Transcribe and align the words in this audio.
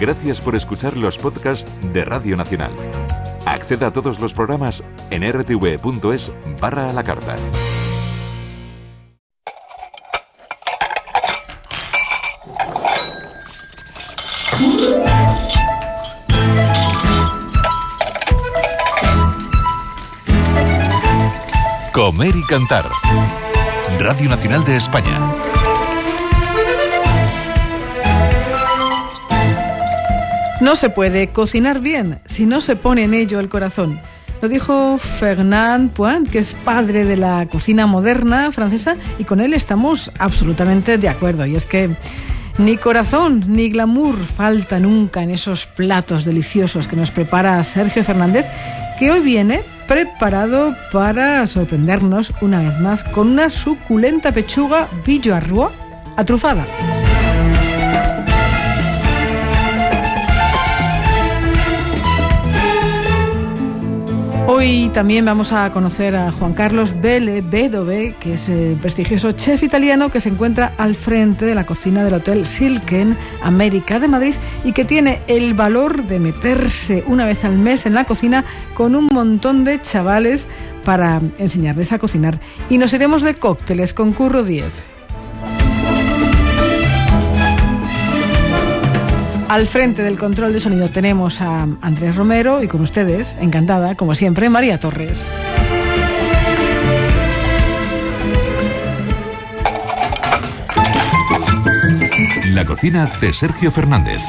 Gracias 0.00 0.40
por 0.40 0.56
escuchar 0.56 0.96
los 0.96 1.18
podcasts 1.18 1.70
de 1.92 2.06
Radio 2.06 2.34
Nacional. 2.34 2.70
Acceda 3.44 3.88
a 3.88 3.90
todos 3.90 4.18
los 4.18 4.32
programas 4.32 4.82
en 5.10 5.30
rtv.es 5.30 6.32
barra 6.58 6.88
a 6.88 6.92
la 6.94 7.04
carta. 7.04 7.36
Comer 21.92 22.34
y 22.34 22.44
cantar. 22.46 22.86
Radio 23.98 24.30
Nacional 24.30 24.64
de 24.64 24.76
España. 24.76 25.59
No 30.60 30.76
se 30.76 30.90
puede 30.90 31.28
cocinar 31.28 31.80
bien 31.80 32.20
si 32.26 32.44
no 32.44 32.60
se 32.60 32.76
pone 32.76 33.04
en 33.04 33.14
ello 33.14 33.40
el 33.40 33.48
corazón. 33.48 33.98
Lo 34.42 34.48
dijo 34.48 34.98
Fernand 34.98 35.90
Point, 35.90 36.28
que 36.28 36.38
es 36.38 36.54
padre 36.54 37.04
de 37.04 37.16
la 37.16 37.46
cocina 37.46 37.86
moderna 37.86 38.52
francesa, 38.52 38.96
y 39.18 39.24
con 39.24 39.40
él 39.40 39.54
estamos 39.54 40.12
absolutamente 40.18 40.98
de 40.98 41.08
acuerdo. 41.08 41.46
Y 41.46 41.56
es 41.56 41.66
que 41.66 41.90
ni 42.58 42.76
corazón 42.76 43.44
ni 43.48 43.70
glamour 43.70 44.16
falta 44.16 44.78
nunca 44.78 45.22
en 45.22 45.30
esos 45.30 45.66
platos 45.66 46.24
deliciosos 46.24 46.86
que 46.86 46.96
nos 46.96 47.10
prepara 47.10 47.62
Sergio 47.62 48.04
Fernández, 48.04 48.46
que 48.98 49.10
hoy 49.10 49.20
viene 49.20 49.62
preparado 49.88 50.74
para 50.92 51.46
sorprendernos 51.46 52.32
una 52.42 52.60
vez 52.60 52.78
más 52.80 53.02
con 53.02 53.28
una 53.28 53.50
suculenta 53.50 54.30
pechuga 54.30 54.88
billo 55.06 55.34
arroz 55.34 55.72
atrufada. 56.16 56.66
Hoy 64.52 64.90
también 64.92 65.24
vamos 65.24 65.52
a 65.52 65.70
conocer 65.70 66.16
a 66.16 66.32
Juan 66.32 66.54
Carlos 66.54 67.00
Belle 67.00 67.40
Bedove, 67.40 68.16
que 68.18 68.32
es 68.32 68.48
el 68.48 68.76
prestigioso 68.78 69.30
chef 69.30 69.62
italiano 69.62 70.10
que 70.10 70.18
se 70.18 70.28
encuentra 70.28 70.74
al 70.76 70.96
frente 70.96 71.44
de 71.44 71.54
la 71.54 71.64
cocina 71.64 72.02
del 72.02 72.14
Hotel 72.14 72.44
Silken 72.44 73.16
América 73.44 74.00
de 74.00 74.08
Madrid 74.08 74.34
y 74.64 74.72
que 74.72 74.84
tiene 74.84 75.20
el 75.28 75.54
valor 75.54 76.02
de 76.02 76.18
meterse 76.18 77.04
una 77.06 77.26
vez 77.26 77.44
al 77.44 77.58
mes 77.58 77.86
en 77.86 77.94
la 77.94 78.06
cocina 78.06 78.44
con 78.74 78.96
un 78.96 79.06
montón 79.12 79.62
de 79.62 79.80
chavales 79.80 80.48
para 80.84 81.20
enseñarles 81.38 81.92
a 81.92 82.00
cocinar. 82.00 82.40
Y 82.68 82.78
nos 82.78 82.92
iremos 82.92 83.22
de 83.22 83.34
cócteles 83.34 83.94
con 83.94 84.12
Curro 84.12 84.42
10. 84.42 84.99
Al 89.50 89.66
frente 89.66 90.04
del 90.04 90.16
control 90.16 90.52
de 90.52 90.60
sonido 90.60 90.90
tenemos 90.90 91.40
a 91.40 91.62
Andrés 91.80 92.14
Romero 92.14 92.62
y 92.62 92.68
con 92.68 92.82
ustedes, 92.82 93.36
encantada, 93.40 93.96
como 93.96 94.14
siempre, 94.14 94.48
María 94.48 94.78
Torres. 94.78 95.28
La 102.52 102.64
cocina 102.64 103.10
de 103.20 103.32
Sergio 103.32 103.72
Fernández. 103.72 104.20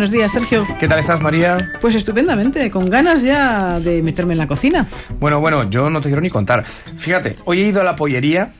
Buenos 0.00 0.12
días, 0.12 0.32
Sergio. 0.32 0.66
¿Qué 0.78 0.88
tal 0.88 0.98
estás, 0.98 1.20
María? 1.20 1.72
Pues 1.82 1.94
estupendamente, 1.94 2.70
con 2.70 2.88
ganas 2.88 3.22
ya 3.22 3.78
de 3.80 4.02
meterme 4.02 4.32
en 4.32 4.38
la 4.38 4.46
cocina. 4.46 4.88
Bueno, 5.18 5.40
bueno, 5.40 5.68
yo 5.68 5.90
no 5.90 6.00
te 6.00 6.08
quiero 6.08 6.22
ni 6.22 6.30
contar. 6.30 6.64
Fíjate, 6.64 7.36
hoy 7.44 7.60
he 7.60 7.66
ido 7.66 7.82
a 7.82 7.84
la 7.84 7.96
pollería 7.96 8.54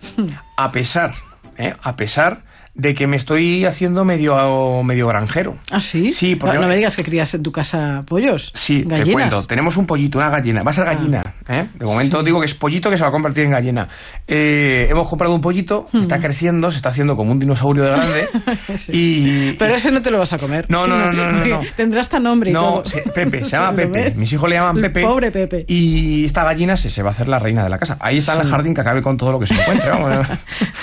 a 0.59 0.71
pesar, 0.71 1.15
¿eh? 1.57 1.73
a 1.83 1.97
pesar 1.97 2.43
de 2.75 2.95
que 2.95 3.07
me 3.07 3.17
estoy 3.17 3.65
haciendo 3.65 4.05
medio, 4.05 4.83
medio 4.83 5.09
granjero. 5.09 5.57
¿Ah, 5.71 5.81
sí? 5.81 6.11
Sí, 6.11 6.37
porque... 6.37 6.57
No, 6.57 6.63
no 6.63 6.69
me 6.69 6.77
digas 6.77 6.95
que 6.95 7.05
crías 7.05 7.33
en 7.33 7.43
tu 7.43 7.53
casa 7.53 8.05
pollos. 8.07 8.53
Sí, 8.55 8.83
gallinas. 8.83 9.07
te 9.07 9.13
cuento. 9.13 9.47
Tenemos 9.47 9.79
un 9.79 9.87
pollito, 9.87 10.19
una 10.19 10.29
gallina. 10.29 10.63
Va 10.63 10.73
a 10.73 10.75
ser 10.75 10.85
gallina. 10.85 11.23
¿Eh? 11.51 11.67
De 11.75 11.85
momento 11.85 12.19
Sí. 12.21 12.25
digo 12.25 12.41
que 12.41 12.47
es 12.47 12.55
pollito 12.55 12.89
que 12.91 12.97
se 12.97 13.03
va 13.03 13.09
a 13.09 13.13
convertir 13.13 13.45
en 13.45 13.51
gallina. 13.51 13.89
Eh, 14.27 14.87
hemos 14.91 15.09
comprado 15.09 15.35
un 15.35 15.41
pollito, 15.41 15.89
está 15.93 16.19
creciendo, 16.21 16.71
se 16.71 16.77
está 16.77 16.89
haciendo 16.91 17.17
como 17.17 17.33
un 17.33 17.39
dinosaurio 17.39 17.85
de 17.85 17.91
grande. 17.91 18.29
Sí. 18.77 18.93
y, 18.95 19.53
Pero 19.59 19.75
ese 19.75 19.91
no 19.91 20.01
te 20.01 20.11
lo 20.11 20.19
vas 20.19 20.33
a 20.33 20.39
comer. 20.39 20.67
No, 20.69 20.87
no, 20.87 20.97
no, 20.97 21.13
no, 21.13 21.33
no, 21.33 21.45
no. 21.45 21.61
Tendrá 21.77 22.01
hasta 22.01 22.19
nombre 22.21 22.51
y 22.51 22.53
No, 22.55 22.61
todo. 22.61 22.85
se- 22.85 23.03
Pepe, 23.03 23.45
se 23.45 23.51
llama 23.57 23.71
¿Lo 23.73 23.77
Pepe. 23.77 24.13
Mis 24.17 24.33
hijos 24.33 24.49
le 24.49 24.57
llaman 24.57 24.77
El 24.77 24.83
Pepe. 24.83 25.03
Pobre 25.03 25.31
Pepe. 25.31 25.65
Y 25.69 26.25
esta 26.25 26.45
gallina 26.45 26.77
se, 26.77 26.89
se 26.91 27.03
va 27.03 27.11
a 27.11 27.13
hacer 27.13 27.29
la 27.29 27.39
reina 27.39 27.65
de 27.65 27.71
la 27.71 27.79
casa. 27.79 27.97
Ahí 28.01 28.19
está 28.19 28.35
en 28.37 28.43
el 28.43 28.47
jardín 28.49 28.75
que 28.75 28.81
acabe 28.81 29.03
con 29.03 29.17
todo 29.17 29.33
lo 29.33 29.41
que 29.41 29.47
se 29.47 29.55
encuentre. 29.55 29.91
Vamos. 29.91 30.27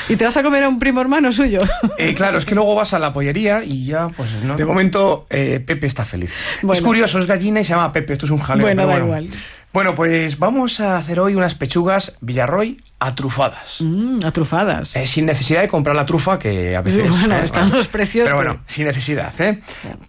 ¿Y 0.09 0.15
te 0.15 0.25
vas 0.25 0.35
a 0.37 0.43
comer 0.43 0.63
a 0.63 0.69
un 0.69 0.79
primo 0.79 0.99
hermano 1.01 1.31
suyo? 1.31 1.59
Eh, 1.97 2.13
claro, 2.13 2.37
es 2.37 2.45
que 2.45 2.55
luego 2.55 2.75
vas 2.75 2.93
a 2.93 2.99
la 2.99 3.13
pollería 3.13 3.63
y 3.63 3.85
ya, 3.85 4.09
pues 4.09 4.29
no. 4.43 4.57
De 4.57 4.65
momento, 4.65 5.25
eh, 5.29 5.61
Pepe 5.65 5.87
está 5.87 6.05
feliz. 6.05 6.31
Bueno. 6.61 6.73
Es 6.79 6.81
curioso, 6.85 7.19
es 7.19 7.25
gallina 7.27 7.61
y 7.61 7.63
se 7.63 7.71
llama 7.71 7.91
Pepe. 7.93 8.13
Esto 8.13 8.25
es 8.25 8.31
un 8.31 8.39
jaleo. 8.39 8.65
Bueno, 8.65 8.85
da 8.85 8.97
igual. 8.99 9.29
Bueno, 9.73 9.93
pues 9.95 10.39
vamos 10.39 10.79
a 10.79 10.97
hacer 10.97 11.19
hoy 11.19 11.35
unas 11.35 11.53
pechugas 11.53 12.17
Villarroy 12.21 12.81
atrufadas. 12.99 13.81
Mm, 13.81 14.19
atrufadas. 14.25 14.95
Eh, 14.95 15.05
sin 15.05 15.25
necesidad 15.27 15.61
de 15.61 15.67
comprar 15.67 15.95
la 15.95 16.05
trufa, 16.05 16.39
que 16.39 16.75
a 16.75 16.81
veces. 16.81 17.09
Bueno, 17.19 17.35
eh, 17.35 17.43
están 17.43 17.69
los 17.69 17.87
precios, 17.87 18.25
Pero 18.25 18.37
pero- 18.37 18.49
bueno, 18.53 18.63
sin 18.65 18.85
necesidad, 18.87 19.39
¿eh? 19.39 19.61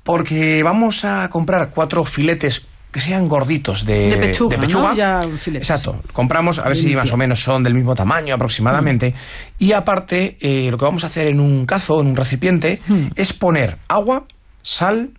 Porque 0.05 0.63
vamos 0.63 1.05
a 1.05 1.29
comprar 1.29 1.69
cuatro 1.71 2.05
filetes 2.05 2.65
que 2.91 3.01
sean 3.01 3.29
gorditos 3.29 3.85
de, 3.85 4.09
De 4.11 4.17
pechuga, 4.17 4.57
¿no? 4.57 4.95
Ya 4.95 5.23
filetes. 5.39 5.69
Exacto. 5.69 6.01
Compramos, 6.15 6.59
a 6.59 6.69
ver 6.69 6.77
si 6.77 6.97
más 6.97 7.13
o 7.13 7.19
menos 7.19 7.43
son 7.43 7.63
del 7.63 7.75
mismo 7.75 7.95
tamaño 7.95 8.35
aproximadamente. 8.35 9.13
Y 9.59 9.73
aparte, 9.73 10.39
eh, 10.41 10.69
lo 10.71 10.79
que 10.79 10.87
vamos 10.87 11.05
a 11.05 11.09
hacer 11.09 11.27
en 11.27 11.41
un 11.41 11.67
cazo, 11.67 12.01
en 12.01 12.07
un 12.07 12.17
recipiente, 12.17 12.81
Hmm. 12.89 13.09
es 13.17 13.35
poner 13.35 13.77
agua, 13.89 14.25
sal, 14.63 15.11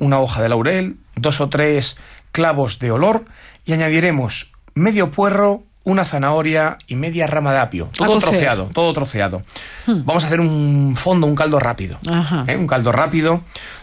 una 0.00 0.18
hoja 0.18 0.42
de 0.42 0.48
laurel, 0.48 0.96
dos 1.14 1.40
o 1.40 1.48
tres 1.48 1.96
clavos 2.32 2.80
de 2.80 2.90
olor 2.90 3.24
y 3.64 3.72
añadiremos 3.72 4.52
medio 4.74 5.10
puerro, 5.10 5.64
una 5.84 6.04
zanahoria 6.04 6.78
y 6.86 6.94
media 6.96 7.26
rama 7.26 7.52
de 7.52 7.58
apio. 7.58 7.90
Todo 7.96 8.18
troceado, 8.18 8.70
todo 8.72 8.92
troceado. 8.92 9.42
Vamos 9.86 10.24
a 10.24 10.26
hacer 10.28 10.40
un 10.40 10.94
fondo, 10.96 11.26
un 11.26 11.34
caldo 11.34 11.58
rápido. 11.58 11.98
Hmm. 12.06 12.12
Ajá. 12.12 12.44
¿eh? 12.46 12.56
Un 12.56 12.66
caldo 12.66 12.92
rápido 12.92 13.42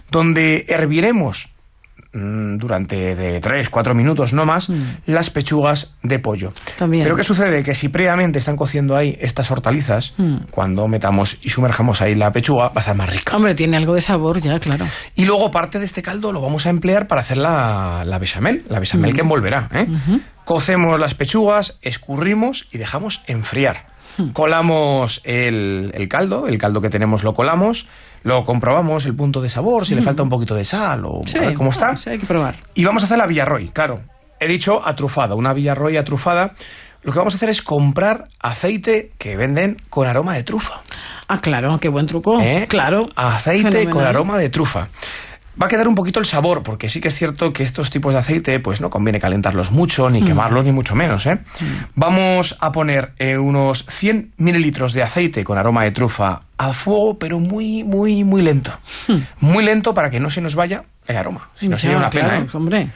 donde 0.09 0.65
herviremos 0.69 1.49
durante 2.11 3.15
de 3.15 3.39
3, 3.39 3.69
4 3.69 3.93
minutos, 3.95 4.33
no 4.33 4.45
más, 4.45 4.69
las 5.05 5.29
pechugas 5.29 5.93
de 6.01 6.19
pollo. 6.19 6.53
También. 6.77 7.03
Pero 7.03 7.15
¿qué 7.15 7.23
sucede? 7.23 7.61
Que 7.63 7.75
si 7.75 7.89
previamente 7.89 8.39
están 8.39 8.55
cociendo 8.57 8.95
ahí 8.95 9.17
estas 9.21 9.51
hortalizas, 9.51 10.13
Hmm. 10.17 10.37
cuando 10.51 10.87
metamos 10.87 11.37
y 11.41 11.49
sumerjamos 11.49 12.01
ahí 12.01 12.15
la 12.15 12.31
pechuga, 12.31 12.69
va 12.69 12.73
a 12.75 12.79
estar 12.79 12.95
más 12.95 13.09
rica. 13.09 13.35
Hombre, 13.35 13.53
tiene 13.55 13.77
algo 13.77 13.93
de 13.93 14.01
sabor 14.01 14.41
ya, 14.41 14.59
claro. 14.59 14.87
Y 15.15 15.25
luego 15.25 15.51
parte 15.51 15.77
de 15.79 15.85
este 15.85 16.01
caldo 16.01 16.31
lo 16.31 16.41
vamos 16.41 16.65
a 16.65 16.69
emplear 16.69 17.07
para 17.07 17.21
hacer 17.21 17.37
la, 17.37 18.03
la 18.05 18.17
bechamel, 18.19 18.65
la 18.69 18.79
bechamel 18.79 19.13
que 19.13 19.21
envolverá. 19.21 19.69
¿eh? 19.73 19.87
Cocemos 20.45 20.99
las 20.99 21.13
pechugas, 21.13 21.77
escurrimos 21.81 22.67
y 22.71 22.79
dejamos 22.79 23.21
enfriar. 23.27 23.88
Colamos 24.33 25.21
el, 25.23 25.91
el 25.93 26.07
caldo, 26.07 26.47
el 26.47 26.57
caldo 26.57 26.81
que 26.81 26.89
tenemos 26.89 27.23
lo 27.23 27.33
colamos, 27.33 27.87
lo 28.23 28.43
comprobamos 28.43 29.05
el 29.05 29.15
punto 29.15 29.41
de 29.41 29.49
sabor, 29.49 29.85
si 29.85 29.95
le 29.95 30.01
falta 30.01 30.23
un 30.23 30.29
poquito 30.29 30.55
de 30.55 30.65
sal 30.65 31.05
o 31.05 31.21
a 31.23 31.39
ver 31.39 31.53
cómo 31.53 31.69
está. 31.69 31.95
Sí, 31.97 32.09
hay 32.09 32.19
que 32.19 32.25
probar. 32.25 32.55
Y 32.73 32.83
vamos 32.83 33.03
a 33.03 33.05
hacer 33.05 33.17
la 33.17 33.27
Villarroy, 33.27 33.69
claro. 33.69 34.01
He 34.39 34.47
dicho 34.47 34.85
atrufada, 34.85 35.35
una 35.35 35.53
Villarroy 35.53 35.97
atrufada. 35.97 36.53
Lo 37.01 37.13
que 37.13 37.17
vamos 37.17 37.33
a 37.33 37.37
hacer 37.37 37.49
es 37.49 37.61
comprar 37.61 38.27
aceite 38.41 39.13
que 39.17 39.37
venden 39.37 39.77
con 39.89 40.05
aroma 40.07 40.33
de 40.33 40.43
trufa. 40.43 40.81
Ah, 41.29 41.39
claro, 41.39 41.79
qué 41.79 41.87
buen 41.87 42.07
truco. 42.07 42.41
¿Eh? 42.41 42.65
Claro. 42.67 43.05
Aceite 43.15 43.63
Fenomenal. 43.69 43.93
con 43.93 44.05
aroma 44.05 44.37
de 44.37 44.49
trufa. 44.49 44.89
Va 45.61 45.65
a 45.65 45.69
quedar 45.69 45.87
un 45.87 45.95
poquito 45.95 46.19
el 46.19 46.25
sabor, 46.25 46.63
porque 46.63 46.89
sí 46.89 47.01
que 47.01 47.09
es 47.09 47.15
cierto 47.15 47.51
que 47.51 47.63
estos 47.63 47.89
tipos 47.89 48.13
de 48.13 48.19
aceite, 48.19 48.59
pues 48.59 48.79
no 48.81 48.89
conviene 48.89 49.19
calentarlos 49.19 49.71
mucho, 49.71 50.09
Mm. 50.09 50.13
ni 50.13 50.23
quemarlos, 50.23 50.63
ni 50.65 50.71
mucho 50.71 50.95
menos, 50.95 51.25
¿eh? 51.25 51.39
Vamos 51.95 52.55
a 52.61 52.71
poner 52.71 53.11
eh, 53.19 53.37
unos 53.37 53.85
100 53.89 54.33
mililitros 54.37 54.93
de 54.93 55.03
aceite 55.03 55.43
con 55.43 55.57
aroma 55.57 55.83
de 55.83 55.91
trufa 55.91 56.43
a 56.57 56.73
fuego, 56.73 57.19
pero 57.19 57.39
muy, 57.39 57.83
muy, 57.83 58.23
muy 58.23 58.41
lento. 58.41 58.71
Muy 59.39 59.63
lento 59.63 59.93
para 59.93 60.09
que 60.09 60.19
no 60.19 60.29
se 60.29 60.39
nos 60.41 60.55
vaya 60.55 60.83
el 61.07 61.17
aroma. 61.17 61.49
Si 61.55 61.67
no 61.67 61.77
sería 61.77 61.97
una 61.97 62.09
pena, 62.09 62.37
¿eh? 62.37 62.47
hombre. 62.53 62.89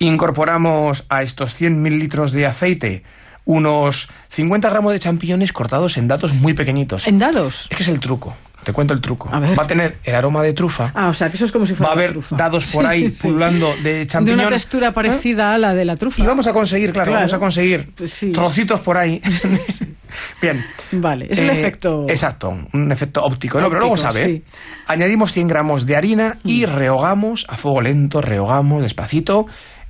Incorporamos 0.00 1.04
a 1.08 1.22
estos 1.22 1.54
100 1.54 1.82
mililitros 1.82 2.32
de 2.32 2.46
aceite 2.46 3.02
unos 3.44 4.08
50 4.28 4.68
gramos 4.68 4.92
de 4.92 4.98
champiñones 4.98 5.52
cortados 5.52 5.96
en 5.96 6.06
dados 6.06 6.34
muy 6.34 6.52
pequeñitos. 6.52 7.06
En 7.06 7.18
dados. 7.18 7.66
Es 7.70 7.76
que 7.76 7.82
es 7.82 7.88
el 7.88 7.98
truco. 7.98 8.36
Te 8.64 8.72
cuento 8.72 8.92
el 8.92 9.00
truco. 9.00 9.30
A. 9.32 9.38
Va 9.40 9.62
a 9.62 9.66
tener 9.66 9.96
el 10.04 10.14
aroma 10.14 10.42
de 10.42 10.52
trufa. 10.52 10.90
Ah, 10.94 11.08
o 11.08 11.14
sea, 11.14 11.30
que 11.30 11.36
eso 11.36 11.44
es 11.46 11.52
como 11.52 11.64
si 11.64 11.74
fuera 11.74 11.88
Va 11.88 11.94
a 11.94 11.96
haber 11.98 12.12
trufa. 12.12 12.36
dados 12.36 12.66
por 12.66 12.84
ahí 12.84 13.08
pululando 13.08 13.72
de 13.82 13.94
De 14.00 14.06
champiñón. 14.06 14.40
una 14.40 14.48
textura 14.50 14.92
parecida 14.92 15.54
a 15.54 15.58
la 15.58 15.72
de 15.74 15.84
la 15.84 15.96
trufa. 15.96 16.22
Y 16.22 16.26
vamos 16.26 16.46
a 16.46 16.52
conseguir, 16.52 16.92
claro, 16.92 17.06
Claro. 17.12 17.20
vamos 17.20 17.32
a 17.32 17.38
conseguir 17.38 17.90
Pues 17.96 18.10
sí. 18.12 18.32
trocitos 18.32 18.80
por 18.80 18.98
ahí. 18.98 19.22
Bien. 20.42 20.64
Vale, 20.92 21.26
es 21.30 21.38
el 21.38 21.50
Eh, 21.50 21.52
efecto. 21.52 22.06
Exacto, 22.08 22.56
un 22.72 22.92
efecto 22.92 23.22
óptico, 23.24 23.60
¿no? 23.60 23.68
Pero 23.68 23.80
luego 23.80 23.96
sabe. 23.96 24.24
sí. 24.24 24.42
Mm. 24.44 24.90
Añadimos 24.92 25.32
100 25.32 25.48
gramos 25.48 25.86
de 25.86 25.96
harina 25.96 26.38
y 26.44 26.64
rehogamos 26.66 27.46
a 27.48 27.56
fuego 27.56 27.80
lento, 27.82 28.20
rehogamos 28.20 28.82
despacito 28.82 29.46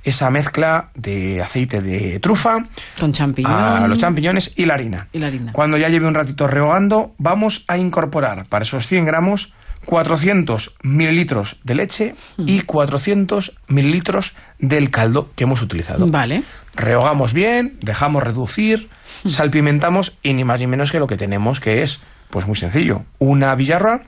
esa 0.09 0.29
mezcla 0.29 0.89
de 0.95 1.41
aceite 1.41 1.81
de 1.81 2.19
trufa, 2.19 2.65
Con 2.99 3.13
champiñón. 3.13 3.51
a 3.51 3.87
los 3.87 3.97
champiñones 3.97 4.51
y 4.55 4.65
la 4.65 4.73
harina. 4.75 5.07
Y 5.13 5.19
la 5.19 5.27
harina. 5.27 5.51
Cuando 5.53 5.77
ya 5.77 5.89
lleve 5.89 6.07
un 6.07 6.13
ratito 6.15 6.47
rehogando, 6.47 7.13
vamos 7.17 7.63
a 7.67 7.77
incorporar 7.77 8.45
para 8.45 8.63
esos 8.63 8.85
100 8.87 9.05
gramos 9.05 9.53
400 9.85 10.75
mililitros 10.83 11.57
de 11.63 11.75
leche 11.75 12.15
Mm. 12.37 12.43
y 12.47 12.61
400 12.61 13.55
mililitros 13.67 14.33
del 14.59 14.91
caldo 14.91 15.29
que 15.35 15.45
hemos 15.45 15.61
utilizado. 15.61 16.05
Vale. 16.07 16.43
Rehogamos 16.75 17.33
bien, 17.33 17.77
dejamos 17.81 18.21
reducir, 18.23 18.89
Mm. 19.23 19.29
salpimentamos 19.29 20.17
y 20.21 20.33
ni 20.33 20.43
más 20.43 20.59
ni 20.59 20.67
menos 20.67 20.91
que 20.91 20.99
lo 20.99 21.07
que 21.07 21.17
tenemos, 21.17 21.59
que 21.59 21.81
es, 21.83 22.01
pues 22.29 22.45
muy 22.45 22.55
sencillo, 22.55 23.03
una 23.17 23.55
villarra 23.55 24.01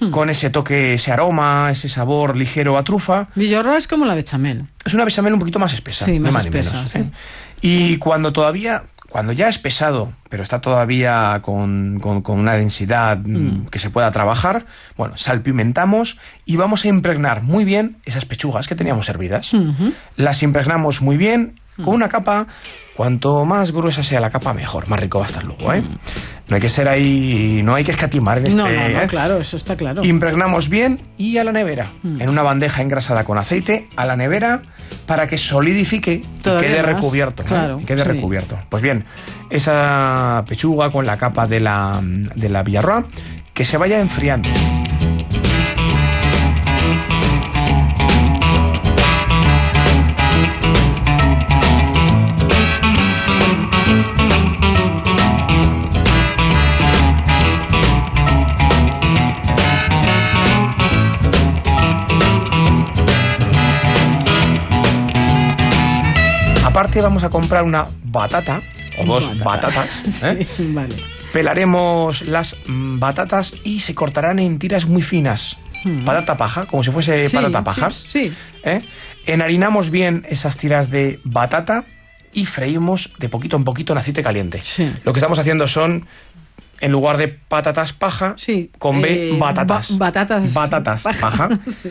Mm. 0.00 0.10
con 0.10 0.30
ese 0.30 0.48
toque, 0.50 0.94
ese 0.94 1.12
aroma, 1.12 1.68
ese 1.70 1.88
sabor 1.88 2.36
ligero 2.36 2.78
a 2.78 2.82
trufa. 2.84 3.28
Villorra 3.34 3.76
es 3.76 3.86
como 3.86 4.06
la 4.06 4.14
bechamel. 4.14 4.64
Es 4.84 4.94
una 4.94 5.04
bechamel 5.04 5.32
un 5.34 5.38
poquito 5.38 5.58
más 5.58 5.74
espesa. 5.74 6.06
Sí, 6.06 6.18
más 6.18 6.44
espesa, 6.44 6.72
menos, 6.76 6.90
sí. 6.90 6.98
¿eh? 6.98 7.10
Y 7.60 7.96
cuando 7.98 8.32
todavía, 8.32 8.84
cuando 9.10 9.32
ya 9.34 9.48
es 9.48 9.58
pesado, 9.58 10.12
pero 10.30 10.42
está 10.42 10.60
todavía 10.62 11.40
con, 11.42 11.98
con- 12.00 12.22
con 12.22 12.38
una 12.38 12.54
densidad 12.54 13.18
mm, 13.22 13.66
que 13.66 13.78
se 13.78 13.90
pueda 13.90 14.10
trabajar, 14.10 14.64
bueno, 14.96 15.18
salpimentamos 15.18 16.16
y 16.46 16.56
vamos 16.56 16.84
a 16.84 16.88
impregnar 16.88 17.42
muy 17.42 17.64
bien 17.64 17.98
esas 18.06 18.24
pechugas 18.24 18.68
que 18.68 18.74
teníamos 18.76 19.08
hervidas. 19.10 19.52
Las 20.16 20.42
impregnamos 20.42 21.02
muy 21.02 21.16
bien 21.18 21.60
con 21.84 21.94
una 21.94 22.08
capa. 22.08 22.46
Cuanto 22.96 23.46
más 23.46 23.72
gruesa 23.72 24.02
sea 24.02 24.20
la 24.20 24.28
capa, 24.28 24.52
mejor, 24.52 24.86
más 24.88 25.00
rico 25.00 25.18
va 25.20 25.24
a 25.24 25.28
estar 25.28 25.42
luego, 25.44 25.72
¿eh? 25.72 25.82
No 26.50 26.56
hay 26.56 26.60
que 26.60 26.68
ser 26.68 26.88
ahí, 26.88 27.62
no 27.64 27.76
hay 27.76 27.84
que 27.84 27.92
escatimar 27.92 28.38
en 28.38 28.46
este. 28.46 28.58
no, 28.58 28.66
no, 28.66 28.72
no, 28.72 29.00
¿eh? 29.00 29.06
claro, 29.06 29.38
eso 29.38 29.56
está 29.56 29.76
claro. 29.76 30.04
Impregnamos 30.04 30.68
bien 30.68 31.00
y 31.16 31.38
a 31.38 31.44
la 31.44 31.52
nevera, 31.52 31.92
en 32.02 32.28
una 32.28 32.42
bandeja 32.42 32.82
engrasada 32.82 33.22
con 33.22 33.38
aceite, 33.38 33.88
a 33.94 34.04
la 34.04 34.16
nevera 34.16 34.62
para 35.06 35.28
que 35.28 35.38
solidifique 35.38 36.12
y 36.12 36.42
Todavía 36.42 36.68
quede 36.68 36.82
más, 36.82 36.94
recubierto. 36.94 37.44
¿eh? 37.44 37.46
claro, 37.46 37.78
y 37.80 37.84
quede 37.84 38.02
sí. 38.02 38.08
recubierto. 38.08 38.58
Pues 38.68 38.82
bien, 38.82 39.04
esa 39.48 40.44
pechuga 40.48 40.90
con 40.90 41.06
la 41.06 41.16
capa 41.18 41.46
de 41.46 41.60
la, 41.60 42.00
de 42.02 42.48
la 42.48 42.64
villarroa, 42.64 43.06
que 43.54 43.64
se 43.64 43.76
vaya 43.76 44.00
enfriando. 44.00 44.48
Vamos 66.94 67.24
a 67.24 67.30
comprar 67.30 67.62
una 67.62 67.88
batata 68.04 68.62
o 68.98 69.04
dos 69.04 69.38
batatas. 69.38 70.22
¿eh? 70.24 70.46
Sí, 70.56 70.70
vale. 70.72 70.96
Pelaremos 71.32 72.22
las 72.22 72.56
mm, 72.66 72.98
batatas 72.98 73.54
y 73.64 73.80
se 73.80 73.94
cortarán 73.94 74.38
en 74.38 74.58
tiras 74.58 74.86
muy 74.86 75.02
finas. 75.02 75.56
Patata 76.04 76.36
paja, 76.36 76.66
como 76.66 76.82
si 76.82 76.90
fuese 76.90 77.24
Sí, 77.24 77.34
patata 77.36 77.64
paja. 77.64 77.90
sí. 77.90 78.32
¿eh? 78.64 78.82
Enharinamos 79.26 79.88
bien 79.90 80.26
esas 80.28 80.56
tiras 80.58 80.90
de 80.90 81.20
batata 81.24 81.84
y 82.34 82.44
freímos 82.44 83.12
de 83.18 83.28
poquito 83.30 83.56
en 83.56 83.64
poquito 83.64 83.92
en 83.94 83.98
aceite 83.98 84.22
caliente. 84.22 84.62
Lo 85.04 85.12
que 85.14 85.20
estamos 85.20 85.38
haciendo 85.38 85.66
son, 85.66 86.06
en 86.80 86.92
lugar 86.92 87.16
de 87.16 87.28
patatas 87.28 87.92
paja, 87.94 88.34
Sí, 88.36 88.70
con 88.78 89.00
B, 89.00 89.30
eh, 89.30 89.38
batatas. 89.38 89.96
ba- 89.96 90.06
batatas 90.06 90.52
Batatas 90.52 91.02
paja. 91.02 91.20
paja. 91.20 91.48
Sí. 91.70 91.90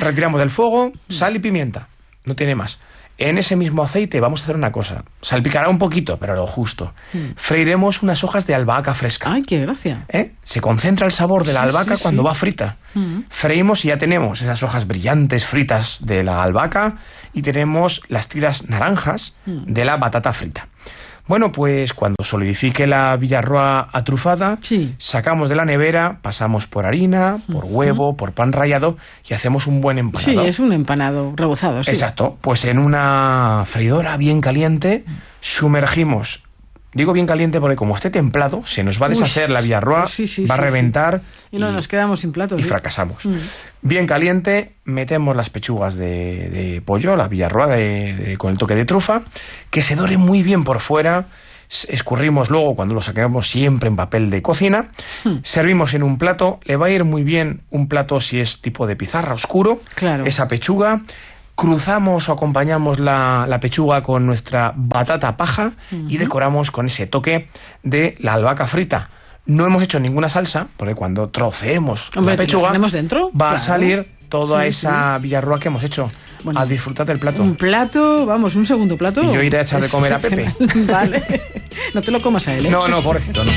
Retiramos 0.00 0.38
del 0.38 0.50
fuego, 0.50 0.92
sal 1.08 1.34
y 1.36 1.38
pimienta. 1.38 1.88
No 2.26 2.36
tiene 2.36 2.54
más. 2.54 2.78
En 3.20 3.36
ese 3.36 3.54
mismo 3.54 3.82
aceite 3.82 4.18
vamos 4.18 4.40
a 4.40 4.44
hacer 4.44 4.56
una 4.56 4.72
cosa. 4.72 5.04
Salpicará 5.20 5.68
un 5.68 5.76
poquito, 5.76 6.18
pero 6.18 6.34
lo 6.34 6.46
justo. 6.46 6.94
Freiremos 7.36 8.02
unas 8.02 8.24
hojas 8.24 8.46
de 8.46 8.54
albahaca 8.54 8.94
fresca. 8.94 9.30
Ay, 9.30 9.42
qué 9.42 9.60
gracia. 9.60 10.06
¿eh? 10.08 10.32
Se 10.42 10.62
concentra 10.62 11.04
el 11.06 11.12
sabor 11.12 11.44
de 11.44 11.52
la 11.52 11.60
Sí, 11.62 11.66
albahaca 11.68 11.96
sí, 11.98 12.02
cuando 12.02 12.22
sí. 12.22 12.26
va 12.26 12.34
frita. 12.34 12.78
Freímos 13.28 13.84
y 13.84 13.88
ya 13.88 13.98
tenemos 13.98 14.40
esas 14.40 14.62
hojas 14.62 14.86
brillantes 14.86 15.44
fritas 15.44 16.06
de 16.06 16.24
la 16.24 16.42
albahaca 16.42 16.96
y 17.34 17.42
tenemos 17.42 18.00
las 18.08 18.28
tiras 18.28 18.68
naranjas 18.70 19.34
de 19.44 19.84
la 19.84 19.98
batata 19.98 20.32
frita. 20.32 20.68
Bueno, 21.30 21.52
pues 21.52 21.94
cuando 21.94 22.16
solidifique 22.24 22.88
la 22.88 23.16
villarroa 23.16 23.88
atrufada, 23.92 24.58
Sí. 24.62 24.96
sacamos 24.98 25.48
de 25.48 25.54
la 25.54 25.64
nevera, 25.64 26.18
pasamos 26.22 26.66
por 26.66 26.86
harina, 26.86 27.38
por 27.52 27.66
huevo, 27.66 28.16
por 28.16 28.32
pan 28.32 28.50
rallado 28.50 28.96
y 29.28 29.34
hacemos 29.34 29.68
un 29.68 29.80
buen 29.80 29.96
Sí, 29.96 30.00
empanado. 30.00 30.42
es 30.44 30.58
un 30.58 30.72
empanado 30.72 31.32
rebozado, 31.36 31.84
sí. 31.84 31.92
Exacto. 31.92 32.36
Pues 32.40 32.64
en 32.64 32.80
una 32.80 33.62
freidora 33.64 34.16
bien 34.16 34.40
caliente 34.40 35.04
sumergimos. 35.38 36.42
Digo 36.92 37.12
bien 37.12 37.26
caliente 37.26 37.60
porque 37.60 37.76
como 37.76 37.94
esté 37.94 38.10
templado, 38.10 38.62
se 38.66 38.82
nos 38.82 39.00
va 39.00 39.06
a 39.06 39.08
Uy, 39.10 39.14
deshacer 39.14 39.48
la 39.50 39.60
villarroa, 39.60 40.08
sí, 40.08 40.26
sí, 40.26 40.44
va 40.44 40.56
a 40.56 40.58
sí, 40.58 40.62
reventar 40.64 41.20
Y 41.52 41.58
no 41.58 41.70
nos 41.70 41.86
quedamos 41.86 42.20
sin 42.20 42.32
plato. 42.32 42.58
y 42.58 42.62
sí. 42.62 42.68
fracasamos. 42.68 43.22
Bien 43.82 44.06
caliente, 44.06 44.72
metemos 44.84 45.36
las 45.36 45.50
pechugas 45.50 45.94
de, 45.94 46.48
de 46.50 46.80
pollo, 46.82 47.14
la 47.16 47.28
villarroa 47.28 47.68
de- 47.68 48.14
de- 48.14 48.36
con 48.38 48.50
el 48.50 48.58
toque 48.58 48.74
de 48.74 48.84
trufa, 48.84 49.22
que 49.70 49.82
se 49.82 49.94
dore 49.94 50.16
muy 50.16 50.42
bien 50.42 50.64
por 50.64 50.80
fuera. 50.80 51.26
Escurrimos 51.88 52.50
luego 52.50 52.74
cuando 52.74 52.94
lo 52.96 53.00
saquemos 53.02 53.48
siempre 53.48 53.88
en 53.88 53.94
papel 53.94 54.28
de 54.28 54.42
cocina. 54.42 54.88
Hmm. 55.22 55.36
Servimos 55.44 55.94
en 55.94 56.02
un 56.02 56.18
plato. 56.18 56.58
Le 56.64 56.74
va 56.74 56.86
a 56.86 56.90
ir 56.90 57.04
muy 57.04 57.22
bien 57.22 57.60
un 57.70 57.86
plato 57.86 58.20
si 58.20 58.40
es 58.40 58.60
tipo 58.60 58.88
de 58.88 58.96
pizarra 58.96 59.34
oscuro. 59.34 59.80
Claro. 59.94 60.24
Esa 60.26 60.48
pechuga. 60.48 61.00
Cruzamos 61.54 62.28
o 62.28 62.32
acompañamos 62.32 62.98
la, 62.98 63.44
la 63.48 63.60
pechuga 63.60 64.02
con 64.02 64.24
nuestra 64.26 64.72
batata 64.76 65.36
paja 65.36 65.72
y 66.08 66.16
decoramos 66.16 66.70
con 66.70 66.86
ese 66.86 67.06
toque 67.06 67.48
de 67.82 68.16
la 68.20 68.34
albahaca 68.34 68.66
frita. 68.66 69.10
No 69.46 69.66
hemos 69.66 69.82
hecho 69.82 70.00
ninguna 70.00 70.28
salsa, 70.28 70.68
porque 70.76 70.94
cuando 70.94 71.28
troceemos 71.28 72.10
Hombre, 72.16 72.32
la 72.32 72.36
¿que 72.36 72.42
la 72.42 72.46
pechuga 72.46 72.66
tenemos 72.68 72.92
dentro? 72.92 73.30
va 73.38 73.52
a 73.52 73.58
salir 73.58 74.08
toda 74.28 74.62
Sí, 74.62 74.68
esa 74.68 75.18
villarroa 75.18 75.58
que 75.58 75.68
hemos 75.68 75.82
hecho. 75.82 76.10
Bueno. 76.42 76.58
a 76.58 76.64
disfrutar 76.64 77.06
del 77.06 77.18
plato. 77.18 77.42
Un 77.42 77.56
plato, 77.56 78.24
vamos, 78.24 78.54
un 78.56 78.64
segundo 78.64 78.96
plato. 78.96 79.22
Y 79.22 79.30
yo 79.30 79.42
iré 79.42 79.58
a 79.58 79.60
echar 79.62 79.82
de 79.82 79.88
comer 79.90 80.14
a 80.14 80.18
Pepe. 80.18 80.50
Vale. 80.86 81.42
No 81.92 82.00
te 82.00 82.10
lo 82.10 82.22
comas 82.22 82.48
a 82.48 82.54
él, 82.54 82.64
¿eh? 82.66 82.70
No, 82.70 82.88
no, 82.88 83.02
pobrecito, 83.02 83.44
no. 83.44 83.52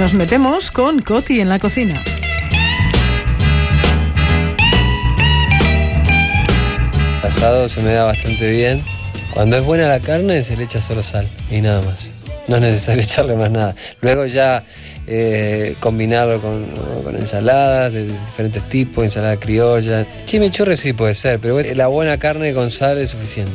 Nos 0.00 0.14
metemos 0.14 0.70
con 0.70 1.02
Coti 1.02 1.40
en 1.40 1.50
la 1.50 1.58
cocina. 1.58 2.02
El 7.22 7.28
asado 7.28 7.68
se 7.68 7.82
me 7.82 7.92
da 7.92 8.04
bastante 8.04 8.50
bien. 8.50 8.82
Cuando 9.34 9.58
es 9.58 9.62
buena 9.62 9.88
la 9.88 10.00
carne 10.00 10.42
se 10.42 10.56
le 10.56 10.64
echa 10.64 10.80
solo 10.80 11.02
sal 11.02 11.26
y 11.50 11.60
nada 11.60 11.82
más. 11.82 12.30
No 12.48 12.56
es 12.56 12.62
necesario 12.62 13.02
echarle 13.04 13.34
más 13.34 13.50
nada. 13.50 13.74
Luego 14.00 14.24
ya 14.24 14.64
eh, 15.06 15.76
combinarlo 15.80 16.40
con, 16.40 16.70
ensaladas 17.14 17.92
de 17.92 18.06
diferentes 18.06 18.66
tipos, 18.70 19.04
ensalada 19.04 19.36
criolla. 19.36 20.06
Chimichurri 20.24 20.78
sí 20.78 20.94
puede 20.94 21.12
ser, 21.12 21.40
pero 21.40 21.60
la 21.60 21.88
buena 21.88 22.16
carne 22.16 22.54
con 22.54 22.70
sal 22.70 22.96
es 22.96 23.10
suficiente. 23.10 23.52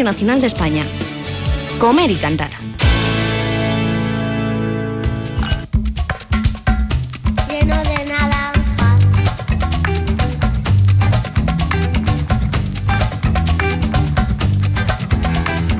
Radio 0.00 0.12
Nacional 0.12 0.40
de 0.40 0.46
España. 0.46 0.86
Comer 1.78 2.10
y 2.10 2.16
cantar. 2.16 2.48
lleno 7.50 7.76
de 7.84 8.04
naranjas. 8.06 9.04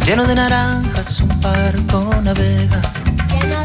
Lleno 0.05 0.25
de 0.27 0.35
naranjas 0.35 1.21
un 1.21 1.41
barco 1.41 2.15
navega. 2.23 2.83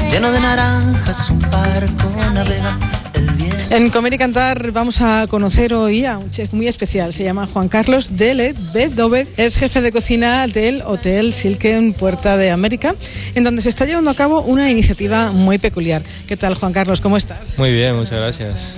Lleno 0.09 0.31
de 0.31 0.39
naranjas 0.39 1.29
un 1.31 1.41
barco 1.51 2.09
navega. 2.33 2.77
El 3.13 3.25
En 3.71 3.89
Comer 3.89 4.13
y 4.13 4.17
Cantar 4.19 4.71
vamos 4.71 5.01
a 5.01 5.25
conocer 5.27 5.73
hoy 5.73 6.05
a 6.05 6.19
un 6.19 6.29
chef 6.29 6.53
muy 6.53 6.67
especial. 6.67 7.11
Se 7.13 7.23
llama 7.23 7.47
Juan 7.47 7.67
Carlos 7.67 8.15
Dele 8.15 8.53
Bedovet. 8.73 9.27
Es 9.37 9.57
jefe 9.57 9.81
de 9.81 9.91
cocina 9.91 10.47
del 10.47 10.83
Hotel 10.85 11.33
Silken 11.33 11.93
Puerta 11.93 12.37
de 12.37 12.51
América, 12.51 12.93
en 13.33 13.43
donde 13.43 13.63
se 13.63 13.69
está 13.69 13.85
llevando 13.85 14.11
a 14.11 14.15
cabo 14.15 14.41
una 14.41 14.69
iniciativa 14.69 15.31
muy 15.31 15.57
peculiar. 15.57 16.03
¿Qué 16.27 16.37
tal, 16.37 16.53
Juan 16.53 16.73
Carlos? 16.73 17.01
¿Cómo 17.01 17.17
estás? 17.17 17.57
Muy 17.57 17.71
bien, 17.71 17.95
muchas 17.95 18.19
gracias. 18.19 18.75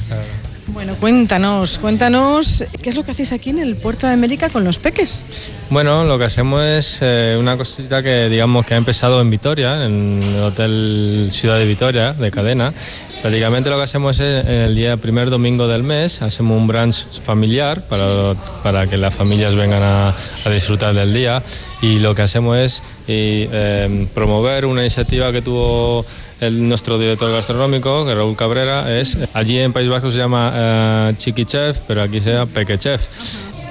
Bueno, 0.68 0.96
cuéntanos, 0.96 1.78
cuéntanos, 1.80 2.64
¿qué 2.82 2.90
es 2.90 2.96
lo 2.96 3.04
que 3.04 3.12
hacéis 3.12 3.32
aquí 3.34 3.50
en 3.50 3.60
el 3.60 3.76
Puerta 3.76 4.08
de 4.08 4.14
América 4.14 4.50
con 4.50 4.64
los 4.64 4.78
peques? 4.78 5.24
Bueno, 5.70 6.06
lo 6.06 6.18
que 6.18 6.24
hacemos 6.24 6.64
es 6.64 7.00
eh, 7.02 7.36
una 7.38 7.58
cosita 7.58 8.02
que 8.02 8.30
digamos 8.30 8.66
que 8.66 8.74
ha 8.74 8.78
empezado 8.78 9.20
en 9.20 9.30
Vitoria, 9.30 9.86
en 9.86 10.24
el 10.24 10.42
Hotel 10.42 11.28
Ciudad 11.30 11.58
de 11.58 11.66
Vitoria, 11.66 12.14
de 12.14 12.32
cadena. 12.32 12.74
Prácticamente 13.22 13.70
lo 13.70 13.76
que 13.76 13.84
hacemos 13.84 14.18
es 14.22 14.46
el 14.46 14.76
día 14.76 14.96
primer 14.96 15.30
domingo 15.30 15.68
del 15.68 15.84
mes, 15.84 16.22
hacemos 16.22 16.58
un 16.58 16.68
brunch 16.68 17.06
familiar 17.22 17.86
para, 17.88 18.36
para 18.64 18.88
que 18.88 18.96
las 18.96 19.14
familias 19.14 19.56
vengan 19.56 19.82
a, 19.84 20.16
disfrutar 20.50 20.94
del 20.94 21.14
día 21.14 21.44
y 21.82 22.00
lo 22.00 22.16
que 22.16 22.22
hacemos 22.22 22.58
es 22.58 22.84
eh, 23.08 24.08
promover 24.14 24.66
una 24.66 24.82
iniciativa 24.82 25.32
que 25.32 25.42
tuvo 25.42 26.06
el, 26.40 26.70
nuestro 26.70 26.98
director 26.98 27.32
gastronómico, 27.32 28.06
Raúl 28.06 28.38
Cabrera, 28.38 28.98
es 28.98 29.18
allí 29.34 29.60
en 29.60 29.74
País 29.74 29.90
Vasco 29.90 30.10
se 30.10 30.20
llama 30.20 30.54
eh, 30.56 31.14
Chiqui 31.18 31.46
Chef, 31.46 31.80
pero 31.88 32.04
aquí 32.04 32.22
se 32.22 32.32
llama 32.32 32.46
Peque 32.46 32.78
Chef. 32.78 33.02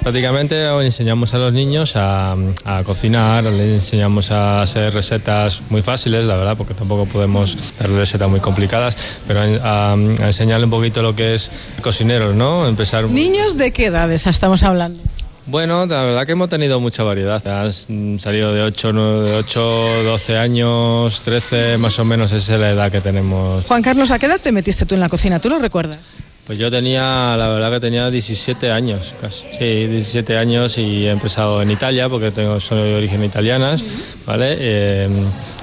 Prácticamente 0.07 0.63
enseñamos 0.85 1.33
a 1.33 1.37
los 1.37 1.51
niños 1.51 1.97
a, 1.97 2.33
a, 2.63 2.83
cocinar, 2.85 3.43
les 3.43 3.73
enseñamos 3.73 4.31
a 4.31 4.61
hacer 4.61 4.93
recetas 4.93 5.61
muy 5.69 5.81
fáciles, 5.81 6.23
la 6.23 6.37
verdad, 6.37 6.55
porque 6.55 6.73
tampoco 6.73 7.05
podemos 7.05 7.73
dar 7.77 7.89
recetas 7.89 8.29
muy 8.29 8.39
complicadas, 8.39 8.95
pero 9.27 9.41
a, 9.41 9.91
a 9.91 9.95
enseñarle 9.95 10.63
un 10.63 10.71
poquito 10.71 11.01
lo 11.01 11.13
que 11.13 11.33
es 11.33 11.51
cocineros, 11.81 12.33
¿no? 12.35 12.69
Empezar... 12.69 13.03
¿Niños 13.09 13.57
de 13.57 13.73
qué 13.73 13.87
edades 13.87 14.27
estamos 14.27 14.63
hablando? 14.63 15.03
Bueno, 15.45 15.85
la 15.85 16.03
verdad 16.03 16.25
que 16.25 16.31
hemos 16.31 16.47
tenido 16.47 16.79
mucha 16.79 17.03
variedad. 17.03 17.45
Has 17.45 17.87
salido 18.19 18.53
de 18.53 18.61
8, 18.61 18.93
9, 18.93 19.35
8, 19.39 20.03
12 20.05 20.37
años, 20.37 21.21
13 21.25 21.77
más 21.79 21.99
o 21.99 22.05
menos 22.05 22.31
esa 22.31 22.53
es 22.53 22.59
la 22.61 22.71
edad 22.71 22.89
que 22.89 23.01
tenemos. 23.01 23.65
Juan 23.65 23.81
Carlos, 23.81 24.09
¿a 24.11 24.19
qué 24.19 24.27
edad 24.27 24.39
te 24.39 24.53
metiste 24.53 24.85
tú 24.85 24.95
en 24.95 25.01
la 25.01 25.09
cocina? 25.09 25.39
¿Tú 25.39 25.49
lo 25.49 25.59
recuerdas? 25.59 25.99
Pues 26.47 26.57
yo 26.57 26.71
tenía, 26.71 27.35
la 27.35 27.49
verdad 27.49 27.71
que 27.73 27.79
tenía 27.81 28.09
17 28.09 28.71
años, 28.71 29.13
casi. 29.19 29.43
Sí, 29.59 29.87
17 29.87 30.37
años 30.37 30.77
y 30.77 31.05
he 31.05 31.11
empezado 31.11 31.61
en 31.61 31.71
Italia 31.71 32.07
porque 32.07 32.31
tengo, 32.31 32.57
soy 32.61 32.89
de 32.89 32.95
origen 32.95 33.21
italianas, 33.21 33.83
¿vale? 34.25 34.55
Eh, 34.57 35.09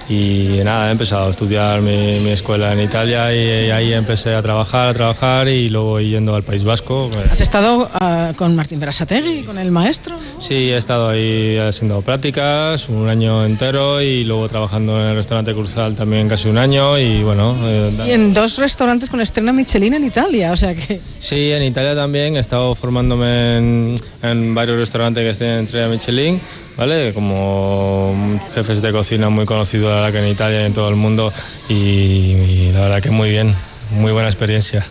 y 0.09 0.61
nada, 0.63 0.89
he 0.89 0.93
empezado 0.93 1.29
a 1.29 1.31
estudiar 1.31 1.81
mi, 1.81 2.21
mi 2.21 2.31
escuela 2.31 2.73
en 2.73 2.81
Italia 2.81 3.35
y, 3.35 3.71
ahí 3.71 3.93
empecé 3.93 4.35
a 4.35 4.43
trabajar, 4.43 4.89
a 4.89 4.95
trabajar 4.95 5.49
y 5.49 5.69
luego 5.69 6.01
yendo 6.01 6.35
al 6.35 6.43
País 6.43 6.65
Vasco. 6.65 7.11
¿Has 7.31 7.41
estado 7.41 7.89
uh, 7.89 8.35
con 8.35 8.55
Martín 8.55 8.81
Berasategui, 8.81 9.43
con 9.43 9.59
el 9.59 9.71
maestro? 9.71 10.17
Sí, 10.39 10.55
he 10.55 10.77
estado 10.77 11.09
ahí 11.09 11.57
haciendo 11.59 12.03
prácticas 12.03 12.89
un 12.89 13.09
año 13.09 13.45
entero 13.45 14.03
y 14.03 14.25
luego 14.25 14.49
trabajando 14.49 15.01
en 15.01 15.11
el 15.11 15.17
restaurante 15.17 15.55
Cruzal 15.55 15.95
también 15.95 16.29
casi 16.29 16.49
un 16.49 16.59
año 16.59 16.99
y 16.99 17.23
bueno... 17.23 17.57
Eh, 17.63 17.93
y 18.09 18.11
en 18.11 18.35
dos 18.35 18.59
restaurantes 18.59 19.09
con 19.09 19.21
estrella 19.21 19.53
Michelin 19.53 19.95
en 19.95 20.05
Italia, 20.05 20.53
o 20.53 20.57
sea 20.57 20.75
que... 20.75 21.01
Sí, 21.19 21.51
en 21.51 21.63
Italia 21.63 21.95
también 21.95 22.37
he 22.37 22.41
estado 22.41 22.75
formándome 22.75 23.57
en, 23.57 23.95
en 24.23 24.55
varios 24.55 24.79
restaurantes 24.79 25.25
que 25.25 25.31
estén 25.31 25.51
en 25.51 25.65
estrella 25.65 25.89
Michelin 25.89 26.41
¿vale? 26.77 27.13
Como 27.13 28.41
jefes 28.55 28.83
de 28.83 28.93
cocina 28.93 29.29
muy 29.29 29.45
conocidos, 29.45 30.11
que 30.13 30.19
en 30.19 30.29
Italia 30.29 30.63
y 30.63 30.67
en 30.67 30.75
todo 30.75 30.89
el 30.89 30.97
mundo, 30.97 31.33
y, 31.69 31.75
y 31.75 32.71
la 32.73 32.81
verdad 32.81 33.03
que 33.03 33.11
muy 33.11 33.31
bien, 33.31 33.55
muy 33.91 34.13
buena 34.13 34.29
experiencia. 34.29 34.87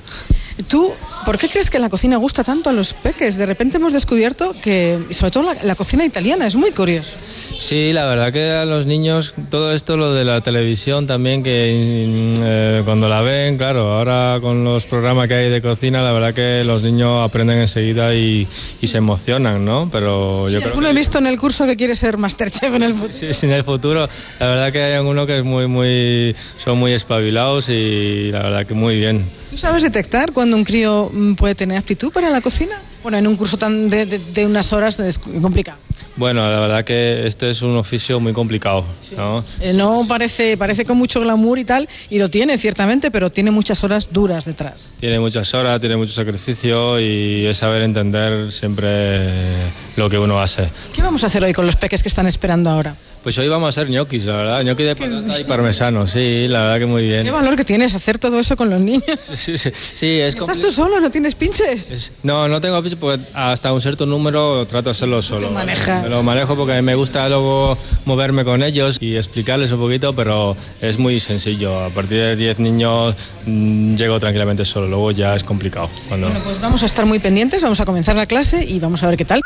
¿Tú 0.67 0.93
por 1.23 1.37
qué 1.37 1.49
crees 1.49 1.69
que 1.69 1.79
la 1.79 1.89
cocina 1.89 2.17
gusta 2.17 2.43
tanto 2.43 2.69
a 2.69 2.73
los 2.73 2.93
peques? 2.93 3.37
De 3.37 3.45
repente 3.45 3.77
hemos 3.77 3.93
descubierto 3.93 4.53
que, 4.61 4.99
y 5.09 5.13
sobre 5.13 5.31
todo 5.31 5.53
la, 5.53 5.63
la, 5.63 5.75
cocina 5.75 6.05
italiana, 6.05 6.47
es 6.47 6.55
muy 6.55 6.71
curioso. 6.71 7.15
Sí, 7.57 7.93
la 7.93 8.05
verdad 8.05 8.31
que 8.31 8.51
a 8.51 8.65
los 8.65 8.85
niños, 8.85 9.33
todo 9.49 9.71
esto, 9.71 9.97
lo 9.97 10.13
de 10.13 10.23
la 10.23 10.41
televisión 10.41 11.07
también, 11.07 11.43
que 11.43 11.53
eh, 11.53 12.81
cuando 12.85 13.07
la 13.07 13.21
ven, 13.21 13.57
claro, 13.57 13.93
ahora 13.93 14.39
con 14.41 14.63
los 14.63 14.85
programas 14.85 15.27
que 15.27 15.35
hay 15.35 15.49
de 15.49 15.61
cocina, 15.61 16.01
la 16.01 16.11
verdad 16.11 16.33
que 16.33 16.63
los 16.63 16.81
niños 16.81 17.23
aprenden 17.23 17.59
enseguida 17.59 18.13
y, 18.13 18.47
y 18.81 18.87
se 18.87 18.97
emocionan, 18.97 19.63
¿no? 19.63 19.89
Pero 19.91 20.49
yo 20.49 20.59
sí, 20.59 20.65
creo 20.65 20.79
que... 20.79 20.89
he 20.89 20.93
visto 20.93 21.17
en 21.19 21.27
el 21.27 21.39
curso 21.39 21.65
que 21.65 21.75
quiere 21.75 21.95
ser 21.95 22.17
Masterchef 22.17 22.73
en 22.73 22.83
el 22.83 22.93
futuro. 22.93 23.13
Sí, 23.13 23.33
sí, 23.33 23.45
en 23.45 23.53
el 23.53 23.63
futuro. 23.63 24.07
La 24.39 24.47
verdad 24.47 24.71
que 24.71 24.83
hay 24.83 24.93
algunos 24.93 25.27
que 25.27 25.39
es 25.39 25.45
muy, 25.45 25.67
muy, 25.67 26.35
son 26.57 26.77
muy 26.77 26.93
espabilados 26.93 27.69
y 27.69 28.31
la 28.31 28.43
verdad 28.43 28.65
que 28.65 28.73
muy 28.73 28.97
bien. 28.97 29.42
¿Tú 29.53 29.59
sabes 29.59 29.83
detectar 29.83 30.31
cuando 30.31 30.57
un 30.57 30.63
crío 30.63 31.11
puede 31.37 31.53
tener 31.53 31.77
aptitud 31.77 32.11
para 32.11 32.27
la 32.31 32.41
cocina? 32.41 32.81
Bueno, 33.03 33.19
en 33.19 33.27
un 33.27 33.35
curso 33.35 33.55
tan 33.55 33.87
de, 33.87 34.07
de, 34.07 34.17
de 34.17 34.47
unas 34.47 34.73
horas 34.73 34.99
es 34.99 35.19
complicado. 35.19 35.77
Bueno, 36.15 36.41
la 36.49 36.59
verdad 36.59 36.83
que 36.83 37.27
este 37.27 37.51
es 37.51 37.61
un 37.61 37.77
oficio 37.77 38.19
muy 38.19 38.33
complicado, 38.33 38.83
¿no? 39.15 39.45
Eh, 39.61 39.73
no 39.73 40.07
parece, 40.07 40.57
parece 40.57 40.85
con 40.85 40.97
mucho 40.97 41.19
glamour 41.19 41.59
y 41.59 41.65
tal, 41.65 41.87
y 42.09 42.17
lo 42.17 42.29
tiene 42.29 42.57
ciertamente, 42.57 43.11
pero 43.11 43.29
tiene 43.29 43.51
muchas 43.51 43.83
horas 43.83 44.09
duras 44.11 44.45
detrás. 44.45 44.95
Tiene 44.99 45.19
muchas 45.19 45.53
horas, 45.53 45.79
tiene 45.79 45.97
mucho 45.97 46.13
sacrificio 46.13 46.99
y 46.99 47.45
es 47.45 47.57
saber 47.57 47.83
entender 47.83 48.51
siempre 48.51 49.71
lo 49.97 50.09
que 50.09 50.17
uno 50.17 50.41
hace. 50.41 50.67
¿Qué 50.95 51.03
vamos 51.03 51.23
a 51.23 51.27
hacer 51.27 51.43
hoy 51.43 51.53
con 51.53 51.67
los 51.67 51.75
peques 51.75 52.01
que 52.01 52.09
están 52.09 52.25
esperando 52.25 52.71
ahora? 52.71 52.95
Pues 53.23 53.37
hoy 53.37 53.47
vamos 53.47 53.67
a 53.67 53.69
hacer 53.69 53.89
ñoquis, 53.89 54.25
la 54.25 54.35
verdad, 54.35 54.63
ñoquis 54.63 54.85
de 54.85 54.95
patata 54.97 55.39
y 55.39 55.45
parmesano, 55.45 56.05
sí, 56.05 56.45
la 56.49 56.63
verdad 56.63 56.79
que 56.79 56.85
muy 56.85 57.03
bien. 57.07 57.23
¿Qué 57.23 57.31
valor 57.31 57.55
que 57.55 57.63
tienes 57.63 57.95
hacer 57.95 58.19
todo 58.19 58.37
eso 58.37 58.57
con 58.57 58.69
los 58.69 58.81
niños? 58.81 59.03
Sí, 59.33 59.57
sí, 59.57 59.71
sí 59.95 60.19
es 60.19 60.35
¿Estás 60.35 60.59
tú 60.59 60.69
solo? 60.71 60.99
¿No 60.99 61.09
tienes 61.09 61.33
pinches? 61.35 61.91
Es, 61.91 62.11
no, 62.23 62.47
no 62.47 62.59
tengo 62.59 62.81
pinches 62.81 62.99
porque 62.99 63.23
hasta 63.33 63.71
un 63.71 63.81
cierto 63.81 64.05
número 64.05 64.65
trato 64.67 64.89
de 64.89 64.91
hacerlo 64.91 65.21
solo. 65.21 65.47
¿Te 65.47 65.53
maneja? 65.53 66.01
Me 66.01 66.09
lo 66.09 66.21
manejo 66.21 66.55
porque 66.55 66.81
me 66.81 66.95
gusta 66.95 67.27
luego 67.29 67.77
moverme 68.05 68.43
con 68.43 68.61
ellos 68.61 68.97
y 68.99 69.15
explicarles 69.15 69.71
un 69.71 69.79
poquito, 69.79 70.13
pero 70.13 70.55
es 70.81 70.97
muy 70.97 71.19
sencillo. 71.21 71.79
A 71.79 71.89
partir 71.89 72.19
de 72.19 72.35
10 72.35 72.59
niños 72.59 73.15
mmm, 73.45 73.95
llego 73.95 74.19
tranquilamente 74.19 74.65
solo, 74.65 74.87
luego 74.87 75.11
ya 75.11 75.35
es 75.35 75.43
complicado. 75.43 75.89
Cuando... 76.09 76.27
Bueno, 76.27 76.43
pues 76.43 76.59
vamos 76.59 76.83
a 76.83 76.85
estar 76.85 77.05
muy 77.05 77.19
pendientes, 77.19 77.63
vamos 77.63 77.79
a 77.79 77.85
comenzar 77.85 78.15
la 78.15 78.25
clase 78.25 78.65
y 78.65 78.79
vamos 78.79 79.01
a 79.03 79.07
ver 79.07 79.17
qué 79.17 79.25
tal. 79.25 79.41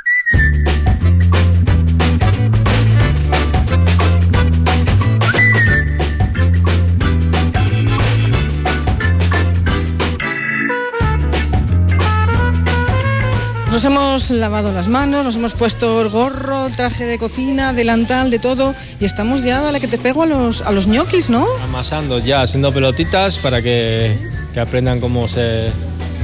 Nos 13.78 13.86
hemos 13.86 14.32
lavado 14.32 14.74
las 14.74 14.88
manos, 14.88 15.24
nos 15.24 15.36
hemos 15.36 15.54
puesto 15.54 16.02
el 16.02 16.10
gorro, 16.10 16.68
traje 16.76 17.06
de 17.06 17.20
cocina, 17.20 17.74
delantal, 17.74 18.32
de 18.32 18.40
todo, 18.40 18.74
y 19.00 19.06
estamos 19.06 19.44
ya 19.44 19.70
a 19.70 19.72
la 19.72 19.80
que 19.80 19.88
te 19.88 20.00
pego 20.00 20.24
a 20.24 20.26
los, 20.26 20.64
a 20.64 20.72
los 20.72 20.88
ñoquis, 20.88 21.30
¿no? 21.30 21.46
Amasando 21.64 22.18
ya, 22.18 22.42
haciendo 22.42 22.74
pelotitas 22.74 23.38
para 23.38 23.62
que, 23.62 24.18
que 24.52 24.60
aprendan 24.60 25.00
cómo 25.00 25.28
se, 25.28 25.70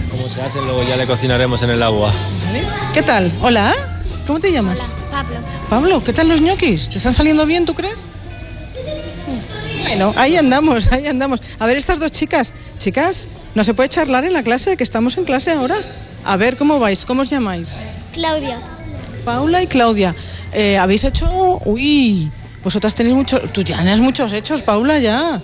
cómo 0.10 0.28
se 0.30 0.42
hace, 0.42 0.62
luego 0.62 0.82
ya 0.82 0.98
le 0.98 1.06
cocinaremos 1.06 1.62
en 1.62 1.70
el 1.70 1.84
agua. 1.84 2.12
¿Vale? 2.48 2.64
¿Qué 2.92 3.04
tal? 3.04 3.32
Hola, 3.44 3.76
¿cómo 4.26 4.40
te 4.40 4.52
llamas? 4.52 4.92
Pablo. 5.12 5.36
Pablo, 5.70 6.04
¿qué 6.04 6.12
tal 6.12 6.30
los 6.30 6.42
ñoquis? 6.42 6.90
¿Te 6.90 6.98
están 6.98 7.14
saliendo 7.14 7.46
bien, 7.46 7.68
tú 7.68 7.76
crees? 7.76 8.14
Bueno, 9.84 10.14
ahí 10.16 10.38
andamos, 10.38 10.92
ahí 10.92 11.08
andamos. 11.08 11.42
A 11.60 11.66
ver, 11.66 11.78
estas 11.78 12.00
dos 12.00 12.12
chicas, 12.12 12.54
chicas, 12.78 13.28
¿no 13.54 13.64
se 13.64 13.74
puede 13.74 13.90
charlar 13.90 14.24
en 14.26 14.34
la 14.34 14.42
clase? 14.42 14.78
Que 14.78 14.84
estamos 14.84 15.18
en 15.18 15.26
clase 15.26 15.52
ahora. 15.52 15.76
A 16.24 16.38
ver, 16.38 16.58
¿cómo 16.58 16.80
vais? 16.80 17.06
¿Cómo 17.06 17.24
os 17.24 17.30
llamáis? 17.30 17.84
Claudia. 18.14 18.60
Paula 19.26 19.62
y 19.62 19.68
Claudia. 19.68 20.16
Eh, 20.54 20.78
¿Habéis 20.78 21.04
hecho...? 21.04 21.62
Uy, 21.66 22.32
vosotras 22.64 22.96
tenéis 22.96 23.16
muchos... 23.16 23.52
Tú 23.52 23.62
ya 23.62 23.78
tienes 23.78 24.00
muchos 24.00 24.32
hechos, 24.32 24.62
Paula, 24.62 25.00
ya. 25.00 25.42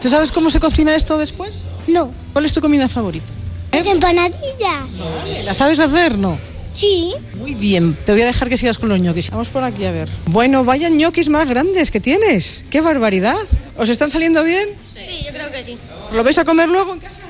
¿Tú 0.00 0.08
sabes 0.08 0.32
cómo 0.32 0.48
se 0.48 0.58
cocina 0.58 0.94
esto 0.94 1.18
después? 1.18 1.62
No. 1.86 2.12
¿Cuál 2.32 2.46
es 2.46 2.54
tu 2.54 2.60
comida 2.62 2.88
favorita? 2.88 3.26
¿Es 3.70 3.86
empanadilla? 3.86 4.84
¿La 5.44 5.52
sabes 5.54 5.78
hacer, 5.78 6.16
no? 6.16 6.38
Sí. 6.72 7.12
Muy 7.36 7.54
bien, 7.54 7.94
te 8.06 8.12
voy 8.12 8.22
a 8.22 8.26
dejar 8.26 8.48
que 8.48 8.56
sigas 8.56 8.78
con 8.78 8.88
los 8.88 9.00
ñoquis. 9.00 9.30
Vamos 9.30 9.48
por 9.48 9.62
aquí 9.64 9.84
a 9.84 9.92
ver. 9.92 10.08
Bueno, 10.26 10.64
vaya 10.64 10.88
ñoquis 10.88 11.28
más 11.28 11.48
grandes 11.48 11.90
que 11.90 12.00
tienes. 12.00 12.64
¡Qué 12.70 12.80
barbaridad! 12.80 13.36
¿Os 13.76 13.88
están 13.88 14.10
saliendo 14.10 14.44
bien? 14.44 14.68
Sí, 14.92 15.24
yo 15.26 15.32
creo 15.32 15.50
que 15.50 15.64
sí. 15.64 15.78
¿Lo 16.12 16.22
vais 16.22 16.38
a 16.38 16.44
comer 16.44 16.68
luego 16.68 16.94
en 16.94 17.00
casa? 17.00 17.20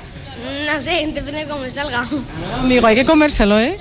No 0.66 0.80
sé, 0.80 1.06
depende 1.12 1.44
de 1.44 1.46
cómo 1.46 1.68
salga. 1.70 2.06
Amigo, 2.60 2.86
hay 2.86 2.96
que 2.96 3.04
comérselo, 3.04 3.58
¿eh? 3.58 3.76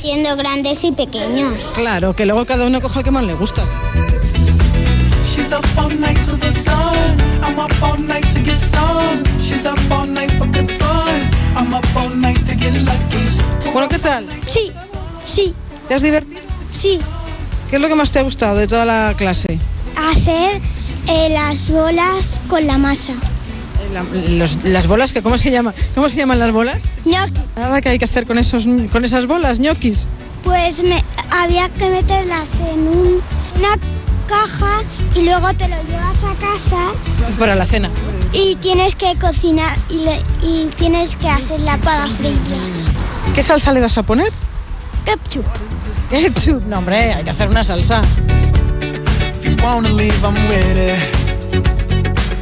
Siendo 0.00 0.36
grandes 0.36 0.84
y 0.84 0.92
pequeños. 0.92 1.54
Claro, 1.74 2.14
que 2.14 2.26
luego 2.26 2.46
cada 2.46 2.66
uno 2.66 2.80
coja 2.80 3.00
el 3.00 3.04
que 3.04 3.10
más 3.10 3.24
le 3.24 3.34
gusta. 3.34 3.64
She's 5.24 5.52
up 5.52 5.64
all 5.76 5.90
night 5.98 6.18
to 6.24 6.36
the 6.36 6.52
sun. 6.52 7.18
I'm 7.42 7.58
up 7.58 7.72
all 7.82 7.98
night 7.98 8.28
to 8.32 8.40
get 8.40 8.58
some. 8.58 9.24
She's 9.40 9.66
up 9.66 9.78
all 9.90 10.06
night 10.06 10.30
for 10.38 10.46
good 10.46 10.70
fun. 10.78 11.22
I'm 11.56 11.74
up 11.74 11.84
all 11.96 12.14
night 12.14 12.44
to 12.44 12.54
get 12.54 12.74
lucky. 12.84 13.35
Bueno, 13.76 13.90
¿qué 13.90 13.98
tal? 13.98 14.26
Sí, 14.46 14.70
sí, 15.22 15.52
¿Te 15.86 15.92
has 15.96 16.00
divertido? 16.00 16.40
sí. 16.70 16.98
¿Qué 17.68 17.76
es 17.76 17.82
lo 17.82 17.88
que 17.88 17.94
más 17.94 18.10
te 18.10 18.18
ha 18.18 18.22
gustado 18.22 18.56
de 18.56 18.66
toda 18.66 18.86
la 18.86 19.12
clase? 19.18 19.58
Hacer 19.94 20.62
eh, 21.06 21.28
las 21.28 21.68
bolas 21.68 22.40
con 22.48 22.66
la 22.66 22.78
masa. 22.78 23.12
La- 23.92 24.02
los- 24.30 24.64
las 24.64 24.86
bolas, 24.86 25.12
que 25.12 25.20
¿cómo 25.20 25.36
se 25.36 25.50
llama? 25.50 25.74
¿Cómo 25.94 26.08
se 26.08 26.16
llaman 26.16 26.38
las 26.38 26.52
bolas? 26.52 26.84
Gnocchi. 27.04 27.34
Ahora 27.54 27.82
qué 27.82 27.90
hay 27.90 27.98
que 27.98 28.06
hacer 28.06 28.26
con 28.26 28.38
esos 28.38 28.66
con 28.90 29.04
esas 29.04 29.26
bolas, 29.26 29.58
ñoquis. 29.60 30.08
Pues 30.42 30.82
me, 30.82 31.04
había 31.30 31.68
que 31.68 31.90
meterlas 31.90 32.58
en 32.60 32.88
un- 32.88 33.20
una 33.58 33.78
caja 34.26 34.84
y 35.14 35.20
luego 35.20 35.52
te 35.52 35.68
lo 35.68 35.76
llevas 35.82 36.24
a 36.24 36.34
casa 36.36 36.78
Para 37.38 37.54
la 37.54 37.66
cena. 37.66 37.90
y 38.32 38.56
tienes 38.56 38.94
que 38.94 39.16
cocinar 39.20 39.76
y, 39.90 39.98
le- 39.98 40.22
y 40.42 40.64
tienes 40.78 41.14
que 41.16 41.28
hacerla 41.28 41.76
para 41.76 42.06
freírlas. 42.08 42.86
¿Qué 43.34 43.42
salsa 43.42 43.72
le 43.72 43.80
das 43.80 43.98
a 43.98 44.02
poner? 44.02 44.32
Ketchup. 45.04 45.44
Ketchup. 46.10 46.62
No, 46.66 46.78
hombre, 46.78 47.12
hay 47.14 47.24
que 47.24 47.30
hacer 47.30 47.48
una 47.48 47.62
salsa. 47.62 48.00
If 49.34 49.44
you 49.44 49.56
wanna 49.64 49.88
leave, 49.90 50.14
I'm 50.24 50.34
with 50.48 50.76
it. 50.76 51.62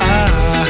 Ah. 0.01 0.65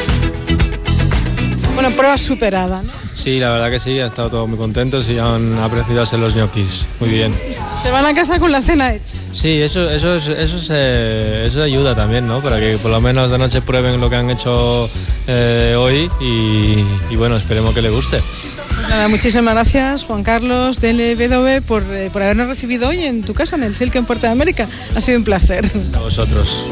Bueno, 1.74 1.90
prueba 1.90 2.16
superada, 2.16 2.82
¿no? 2.82 2.92
Sí, 3.10 3.38
la 3.38 3.50
verdad 3.50 3.70
que 3.70 3.78
sí, 3.80 3.98
ha 4.00 4.06
estado 4.06 4.28
todo 4.30 4.46
muy 4.46 4.58
contentos 4.58 5.08
y 5.08 5.18
han 5.18 5.56
apreciado 5.58 6.02
hacer 6.02 6.18
los 6.18 6.34
ñoquis. 6.34 6.84
Muy 7.00 7.10
bien. 7.10 7.34
Se 7.82 7.90
van 7.90 8.04
a 8.06 8.14
casa 8.14 8.38
con 8.38 8.50
la 8.52 8.60
cena 8.60 8.92
hecha. 8.94 9.16
Sí, 9.32 9.60
eso, 9.62 9.88
eso, 9.90 10.14
es- 10.16 10.28
eso, 10.28 10.58
se- 10.60 11.46
eso 11.46 11.62
ayuda 11.62 11.94
también, 11.94 12.26
¿no? 12.26 12.40
Para 12.40 12.58
que 12.58 12.78
por 12.78 12.90
lo 12.90 13.00
menos 13.00 13.30
de 13.30 13.38
noche 13.38 13.60
prueben 13.62 14.00
lo 14.00 14.10
que 14.10 14.16
han 14.16 14.30
hecho 14.30 14.88
eh, 15.26 15.74
hoy 15.78 16.10
y, 16.20 16.84
y 17.12 17.16
bueno, 17.16 17.36
esperemos 17.36 17.72
que 17.74 17.82
les 17.82 17.92
guste. 17.92 18.20
Nada, 18.94 19.08
muchísimas 19.08 19.54
gracias, 19.54 20.04
Juan 20.04 20.22
Carlos 20.22 20.78
DLW, 20.78 21.62
por, 21.66 21.82
eh, 21.90 22.10
por 22.12 22.22
habernos 22.22 22.46
recibido 22.46 22.90
hoy 22.90 23.02
en 23.02 23.24
tu 23.24 23.34
casa, 23.34 23.56
en 23.56 23.64
el 23.64 23.74
Silk 23.74 23.92
en 23.96 24.04
Puerto 24.04 24.28
de 24.28 24.32
América. 24.32 24.68
Ha 24.94 25.00
sido 25.00 25.18
un 25.18 25.24
placer. 25.24 25.68
A 25.96 25.98
vosotros. 25.98 26.64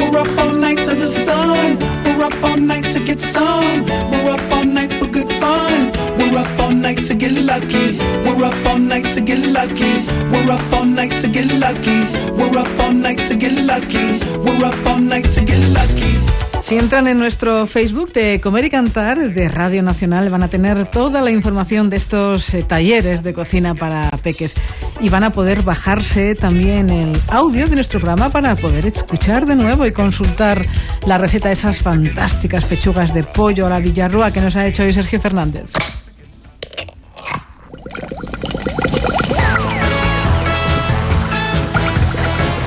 Si 16.63 16.79
entran 16.79 17.09
en 17.09 17.19
nuestro 17.19 17.67
Facebook 17.67 18.13
de 18.13 18.41
Comer 18.41 18.65
y 18.67 18.71
Cantar 18.71 19.33
de 19.33 19.49
Radio 19.49 19.83
Nacional 19.83 20.29
van 20.31 20.45
a 20.45 20.49
tener 20.49 20.87
toda 20.87 21.21
la 21.21 21.33
información 21.33 21.91
de 21.91 21.97
estos 21.97 22.55
eh, 22.55 22.63
talleres 22.63 23.25
de 23.25 23.33
cocina 23.33 23.75
para 23.75 24.09
peques 24.23 24.55
y 25.01 25.09
van 25.09 25.25
a 25.25 25.33
poder 25.33 25.63
bajarse 25.63 26.37
también 26.37 26.89
el 26.89 27.21
audio 27.29 27.67
de 27.67 27.75
nuestro 27.75 27.99
programa 27.99 28.31
para 28.31 28.55
poder 28.55 28.87
escuchar 28.87 29.45
de 29.45 29.57
nuevo 29.57 29.87
y 29.87 29.93
consultar 29.93 30.65
la 31.05 31.19
receta 31.19 31.49
de 31.49 31.55
esas 31.55 31.79
fantásticas 31.79 32.65
pechugas 32.65 33.13
de 33.13 33.25
pollo 33.25 33.67
a 33.67 33.71
la 33.71 33.81
villarroa 33.81 34.33
que 34.33 34.41
nos 34.41 34.55
ha 34.55 34.65
hecho 34.65 34.85
hoy 34.85 34.93
Sergio 34.93 35.21
Fernández. 35.21 35.73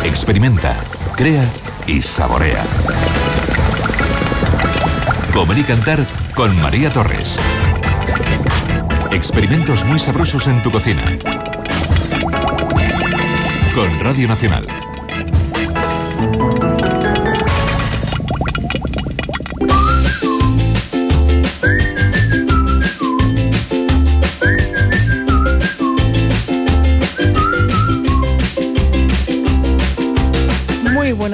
Experimenta, 0.03 0.75
crea 1.15 1.49
y 1.87 2.01
saborea. 2.01 2.63
Comer 5.35 5.57
y 5.57 5.63
cantar 5.63 5.99
con 6.33 6.55
María 6.61 6.89
Torres. 6.93 7.37
Experimentos 9.11 9.83
muy 9.83 9.99
sabrosos 9.99 10.47
en 10.47 10.61
tu 10.61 10.71
cocina. 10.71 11.03
Con 13.75 13.99
Radio 13.99 14.29
Nacional. 14.29 14.84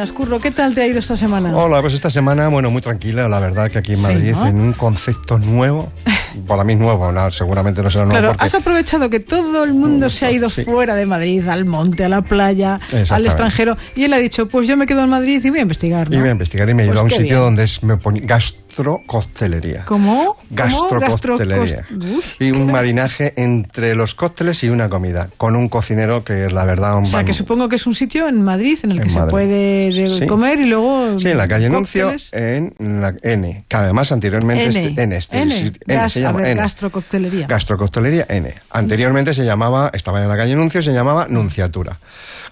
Buenas, 0.02 0.18
Curro. 0.18 0.40
¿Qué 0.40 0.50
tal 0.50 0.74
te 0.74 0.82
ha 0.82 0.88
ido 0.88 0.98
esta 0.98 1.16
semana? 1.16 1.56
Hola, 1.56 1.80
pues 1.80 1.94
esta 1.94 2.10
semana, 2.10 2.48
bueno, 2.48 2.72
muy 2.72 2.82
tranquila, 2.82 3.30
la 3.30 3.38
verdad 3.38 3.70
que 3.70 3.78
aquí 3.78 3.92
en 3.92 3.98
Sí, 3.98 4.02
Madrid, 4.02 4.32
¿no? 4.34 4.48
en 4.48 4.60
un 4.60 4.74
concepto 4.74 5.38
nuevo, 5.38 5.92
para 6.48 6.64
mí 6.64 6.74
nuevo, 6.76 7.12
no, 7.12 7.30
seguramente 7.30 7.84
no 7.84 7.92
será 7.92 8.06
nuevo 8.06 8.18
Claro, 8.20 8.32
porque... 8.34 8.46
has 8.46 8.56
aprovechado 8.56 9.12
que 9.12 9.20
todo 9.20 9.64
el 9.64 9.74
mundo 9.76 10.10
se 10.10 10.26
ha 10.26 10.32
ido 10.32 10.50
sí. 10.50 10.64
fuera 10.64 10.96
de 10.96 11.06
Madrid, 11.06 11.48
al 11.48 11.66
monte, 11.66 12.04
a 12.04 12.10
la 12.10 12.24
playa, 12.24 12.80
al 13.12 13.26
extranjero, 13.28 13.78
y 13.96 14.06
él 14.06 14.14
ha 14.14 14.18
dicho, 14.18 14.48
pues 14.48 14.68
yo 14.68 14.76
me 14.76 14.88
quedo 14.88 15.04
en 15.04 15.10
Madrid 15.12 15.40
y 15.44 15.50
voy 15.52 15.60
a 15.60 15.62
investigar. 15.62 16.10
¿no? 16.10 16.16
Y 16.16 16.20
voy 16.20 16.30
a 16.30 16.32
investigar 16.32 16.68
y 16.68 16.74
me 16.74 16.82
he 16.82 16.86
Pues 16.88 16.96
ido 16.96 17.02
a 17.02 17.04
un 17.04 17.10
sitio 17.12 17.26
bien. 17.26 17.40
donde 17.42 17.64
es 17.66 17.84
me 17.84 17.98
pone 17.98 18.22
gastrocostelería. 18.72 19.86
¿Cómo? 19.86 20.38
Gastrocostelería. 20.50 21.86
Y 22.40 22.52
un 22.52 22.72
marinaje 22.72 23.34
entre 23.36 23.96
los 23.96 24.16
cócteles 24.16 24.64
y 24.64 24.70
una 24.70 24.90
comida, 24.90 25.30
con 25.38 25.56
un 25.56 25.70
cocinero 25.70 26.24
que 26.24 26.46
es 26.46 26.54
la 26.54 26.64
verdad 26.66 26.98
un 26.98 27.04
O 27.04 27.06
sea, 27.06 27.24
que 27.24 27.32
ban- 27.32 27.36
supongo 27.36 27.70
que 27.70 27.76
es 27.76 27.86
un 27.86 27.96
sitio 27.96 28.28
en 28.28 28.44
Madrid 28.44 28.78
en 28.84 28.92
el 28.92 28.98
que 29.00 29.04
En 29.06 29.10
se 29.10 29.20
Madrid. 29.20 29.32
puede 29.32 29.92
de- 29.92 30.10
Sí. 30.22 30.28
comer 30.28 30.60
y 30.60 30.66
luego... 30.66 31.20
Sí, 31.20 31.30
en 31.30 31.38
la 31.38 31.48
calle 31.48 31.70
Nuncio, 31.70 32.14
en 32.32 32.74
la 33.02 33.14
N, 33.22 33.64
que 33.68 33.76
además 33.76 34.12
anteriormente 34.12 34.66
N, 34.66 34.88
este, 34.88 35.02
N, 35.04 35.16
este- 35.16 35.42
N, 35.42 35.52
sí, 35.56 35.72
N, 35.88 35.96
gas- 35.96 36.12
se 36.14 36.22
llama 36.22 36.40
ver, 36.40 36.52
N. 36.52 36.62
gastrococtelería. 36.62 37.48
Gastrocostelería 37.48 38.26
N. 38.30 38.54
Anteriormente 38.72 39.34
se 39.34 39.46
llamaba, 39.46 39.90
estaba 39.94 40.22
en 40.22 40.28
la 40.30 40.38
calle 40.38 40.56
Nuncio, 40.56 40.82
se 40.82 40.94
llamaba 40.94 41.28
Nunciatura. 41.30 41.98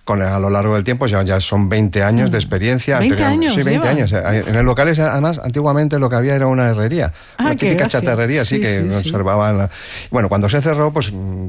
Con 0.09 0.23
a 0.23 0.39
lo 0.39 0.49
largo 0.49 0.73
del 0.73 0.83
tiempo 0.83 1.05
ya, 1.05 1.21
ya 1.21 1.39
son 1.39 1.69
20 1.69 2.01
años 2.01 2.31
de 2.31 2.39
experiencia. 2.39 2.97
20 2.97 3.13
Anterior- 3.23 3.31
años 3.31 3.53
Sí, 3.53 3.61
20 3.61 3.71
llevan. 3.73 3.87
años. 3.89 4.11
Eh, 4.11 4.43
En 4.47 4.55
el 4.55 4.65
local, 4.65 4.87
es- 4.87 4.97
además, 4.97 5.39
antiguamente 5.43 5.99
lo 5.99 6.09
que 6.09 6.15
había 6.15 6.33
era 6.33 6.47
una 6.47 6.67
herrería. 6.69 7.13
Ah, 7.37 7.43
una 7.43 7.55
típica 7.55 7.81
gracia. 7.83 7.99
chatarrería, 7.99 8.43
sí, 8.43 8.55
Sí, 8.55 8.61
que 8.61 8.73
sí, 8.73 8.89
conservaban. 8.89 9.59
la- 9.59 9.69
Bueno, 10.09 10.27
cuando 10.27 10.49
se 10.49 10.61
cerró, 10.63 10.91
pues 10.91 11.11
mm, 11.13 11.47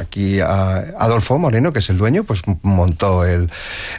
aquí 0.00 0.40
a- 0.40 0.86
Adolfo 0.98 1.38
Moreno, 1.38 1.72
que 1.72 1.78
es 1.78 1.88
el 1.88 1.96
dueño, 1.96 2.24
pues 2.24 2.42
montó 2.62 3.24
el, 3.24 3.48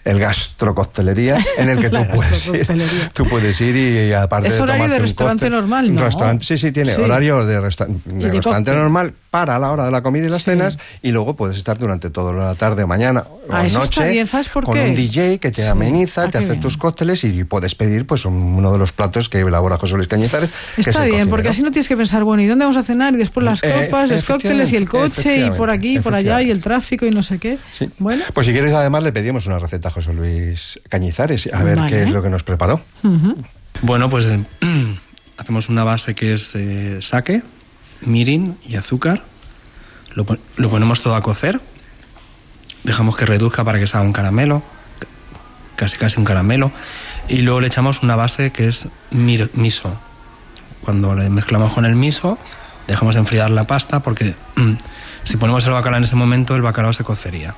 el 0.04 0.20
gastrocostelería 0.20 1.38
en 1.58 1.70
el 1.70 1.80
que 1.80 1.90
tú 1.90 2.06
puedes, 2.14 2.48
ir, 2.48 2.68
tú 3.14 3.30
puedes 3.30 3.62
ir 3.62 3.78
y, 3.78 4.12
aparte 4.12 4.50
Es 4.50 4.56
de 4.58 4.62
horario 4.62 4.90
de 4.90 4.96
un 4.96 5.02
restaurante 5.04 5.46
cóctel- 5.48 5.52
normal, 5.52 5.96
¿no? 5.96 6.02
Restaurante, 6.04 6.44
sí, 6.44 6.58
sí, 6.58 6.74
tiene 6.74 6.94
horario 6.96 7.46
de, 7.46 7.62
resta- 7.62 7.86
de 7.88 7.94
de 8.26 8.32
restaurante 8.34 8.72
cóctel. 8.72 8.76
normal 8.76 9.14
para 9.36 9.60
la 9.60 9.70
hora 9.70 9.84
de 9.84 9.92
la 9.92 10.02
comida 10.02 10.28
y 10.28 10.30
las 10.30 10.44
Sí. 10.44 10.52
cenas 10.52 10.80
y 11.02 11.12
luego 11.12 11.36
puedes 11.36 11.58
estar 11.58 11.78
durante 11.78 12.10
toda 12.10 12.32
la 12.32 12.56
tarde 12.56 12.84
o 12.84 12.88
mañana 12.88 13.26
o 13.28 13.54
Ah, 13.54 13.66
eso 13.66 13.80
noche 13.80 14.00
está 14.00 14.08
bien, 14.10 14.26
¿sabes 14.26 14.48
por 14.48 14.64
con 14.64 14.80
un 14.80 14.96
DJ 14.96 15.40
que 15.40 15.52
te 15.52 15.64
Sí. 15.64 15.68
ameniza, 15.68 16.24
Ah, 16.24 16.30
te 16.30 16.38
hace 16.38 16.52
bien. 16.52 16.62
tus 16.62 16.78
cócteles 16.78 17.22
y 17.26 17.44
puedes 17.44 17.76
pedir 17.76 18.08
pues 18.08 18.24
un- 18.24 18.34
uno 18.56 18.72
de 18.72 18.78
los 18.78 18.94
platos 18.94 19.28
que 19.28 19.42
elabora 19.42 19.76
José 19.78 19.96
Luis 19.96 20.08
Cañizares. 20.08 20.50
que 20.76 20.82
es 20.82 20.88
Está 20.88 21.04
el 21.06 21.12
bien, 21.12 21.30
porque 21.30 21.50
así 21.50 21.64
no 21.64 21.72
tienes 21.72 21.90
que 21.90 21.98
pensar, 21.98 22.24
bueno, 22.24 22.44
¿y 22.44 22.48
dónde 22.48 22.64
vamos 22.64 22.78
a 22.78 22.84
cenar? 22.84 23.14
Y 23.14 23.18
después 23.18 23.44
las 23.44 23.62
Eh, 23.62 23.88
copas, 23.90 24.10
los 24.10 24.24
cócteles 24.24 24.72
y 24.72 24.78
el 24.78 24.88
coche 24.88 25.46
y 25.48 25.52
por 25.52 25.70
aquí 25.70 25.98
y 25.98 26.00
por 26.00 26.16
allá 26.16 26.42
y 26.42 26.50
el 26.50 26.62
tráfico 26.62 27.06
y 27.06 27.12
no 27.12 27.22
sé 27.22 27.38
qué. 27.38 27.58
Sí. 27.74 27.90
Bueno, 28.00 28.24
Pues 28.34 28.48
si 28.48 28.54
quieres, 28.54 28.74
además 28.74 29.04
le 29.04 29.12
pedimos 29.12 29.46
una 29.48 29.60
receta 29.60 29.90
a 29.90 29.92
José 29.92 30.14
Luis 30.14 30.80
Cañizares, 30.88 31.50
a 31.54 31.62
ver 31.62 31.78
Vale. 31.78 31.92
qué 31.92 32.04
es 32.04 32.10
lo 32.12 32.24
que 32.24 32.30
nos 32.30 32.44
preparó. 32.44 32.80
Bueno, 33.82 34.10
pues 34.10 34.26
eh, 34.28 34.40
hacemos 35.38 35.68
una 35.68 35.84
base 35.84 36.16
que 36.16 36.34
es 36.34 36.52
eh, 36.56 37.00
sake, 37.02 37.42
mirin 38.02 38.58
y 38.68 38.76
azúcar. 38.76 39.24
Lo, 40.14 40.26
lo 40.56 40.70
ponemos 40.70 41.02
todo 41.02 41.16
a 41.16 41.22
cocer. 41.22 41.60
Dejamos 42.84 43.16
que 43.16 43.26
reduzca 43.26 43.64
para 43.64 43.80
que 43.80 43.88
se 43.88 43.98
un 43.98 44.14
caramelo, 44.14 44.62
casi 45.76 45.98
casi 45.98 46.20
un 46.20 46.26
caramelo. 46.26 46.72
Y 47.28 47.38
luego 47.38 47.62
le 47.62 47.68
echamos 47.68 48.04
una 48.04 48.16
base 48.16 48.52
que 48.52 48.68
es 48.68 48.88
miso. 49.12 49.94
Cuando 50.82 51.16
le 51.16 51.30
mezclamos 51.30 51.74
con 51.74 51.86
el 51.86 51.96
miso, 51.96 52.38
dejamos 52.88 53.16
enfriar 53.16 53.50
la 53.50 53.66
pasta 53.66 54.02
porque 54.02 54.36
mm, 54.56 54.74
si 55.24 55.38
ponemos 55.38 55.66
el 55.66 55.72
bacalao 55.72 55.98
en 55.98 56.04
ese 56.04 56.16
momento, 56.16 56.56
el 56.56 56.62
bacalao 56.62 56.94
se 56.94 57.04
cocería. 57.04 57.56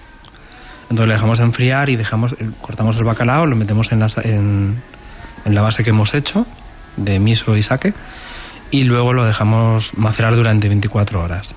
Entonces 0.83 1.07
le 1.07 1.13
dejamos 1.15 1.39
enfriar 1.41 1.89
y 1.89 1.97
dejamos, 1.97 2.33
eh, 2.33 2.49
cortamos 2.61 2.95
el 2.95 3.03
bacalao, 3.03 3.45
lo 3.45 3.57
metemos 3.57 3.91
en 3.91 3.99
la, 3.99 4.07
en 4.23 4.81
la 5.45 5.61
base 5.61 5.83
que 5.83 5.89
hemos 5.89 6.13
hecho 6.13 6.47
de 6.95 7.19
miso 7.19 7.55
y 7.57 7.63
sake 7.63 7.93
y 8.71 8.83
luego 8.83 9.13
lo 9.13 9.23
dejamos 9.23 9.97
macerar 9.97 10.35
durante 10.35 10.67
24 10.67 11.21
horas. 11.21 11.53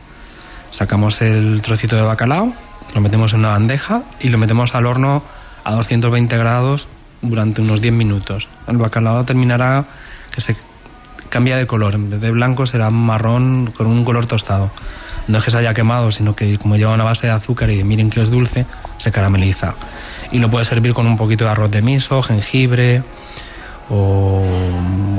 Sacamos 0.70 1.20
el 1.22 1.60
trocito 1.62 1.96
de 1.96 2.02
bacalao, 2.02 2.52
lo 2.94 3.00
metemos 3.00 3.32
en 3.32 3.40
una 3.40 3.50
bandeja 3.50 4.02
y 4.20 4.28
lo 4.28 4.38
metemos 4.38 4.74
al 4.74 4.86
horno 4.86 5.22
a 5.64 5.74
220 5.74 6.36
grados 6.36 6.88
durante 7.22 7.60
unos 7.60 7.80
10 7.80 7.94
minutos. 7.94 8.48
El 8.66 8.76
bacalao 8.76 9.24
terminará 9.24 9.84
que 10.32 10.40
se 10.40 10.56
cambia 11.28 11.56
de 11.56 11.66
color, 11.66 11.94
en 11.94 12.10
vez 12.10 12.20
de 12.20 12.30
blanco 12.30 12.66
será 12.66 12.90
marrón 12.90 13.72
con 13.76 13.86
un 13.86 14.04
color 14.04 14.26
tostado. 14.26 14.70
No 15.28 15.38
es 15.38 15.44
que 15.44 15.50
se 15.50 15.58
haya 15.58 15.74
quemado, 15.74 16.10
sino 16.12 16.34
que 16.34 16.58
como 16.58 16.76
lleva 16.76 16.92
una 16.92 17.04
base 17.04 17.28
de 17.28 17.32
azúcar 17.32 17.70
y 17.70 17.84
miren 17.84 18.10
que 18.10 18.22
es 18.22 18.30
dulce, 18.30 18.66
se 18.98 19.12
carameliza. 19.12 19.74
Y 20.32 20.38
lo 20.38 20.50
puedes 20.50 20.68
servir 20.68 20.92
con 20.92 21.06
un 21.06 21.16
poquito 21.16 21.44
de 21.44 21.50
arroz 21.50 21.70
de 21.70 21.82
miso, 21.82 22.22
jengibre 22.22 23.02
o 23.88 24.42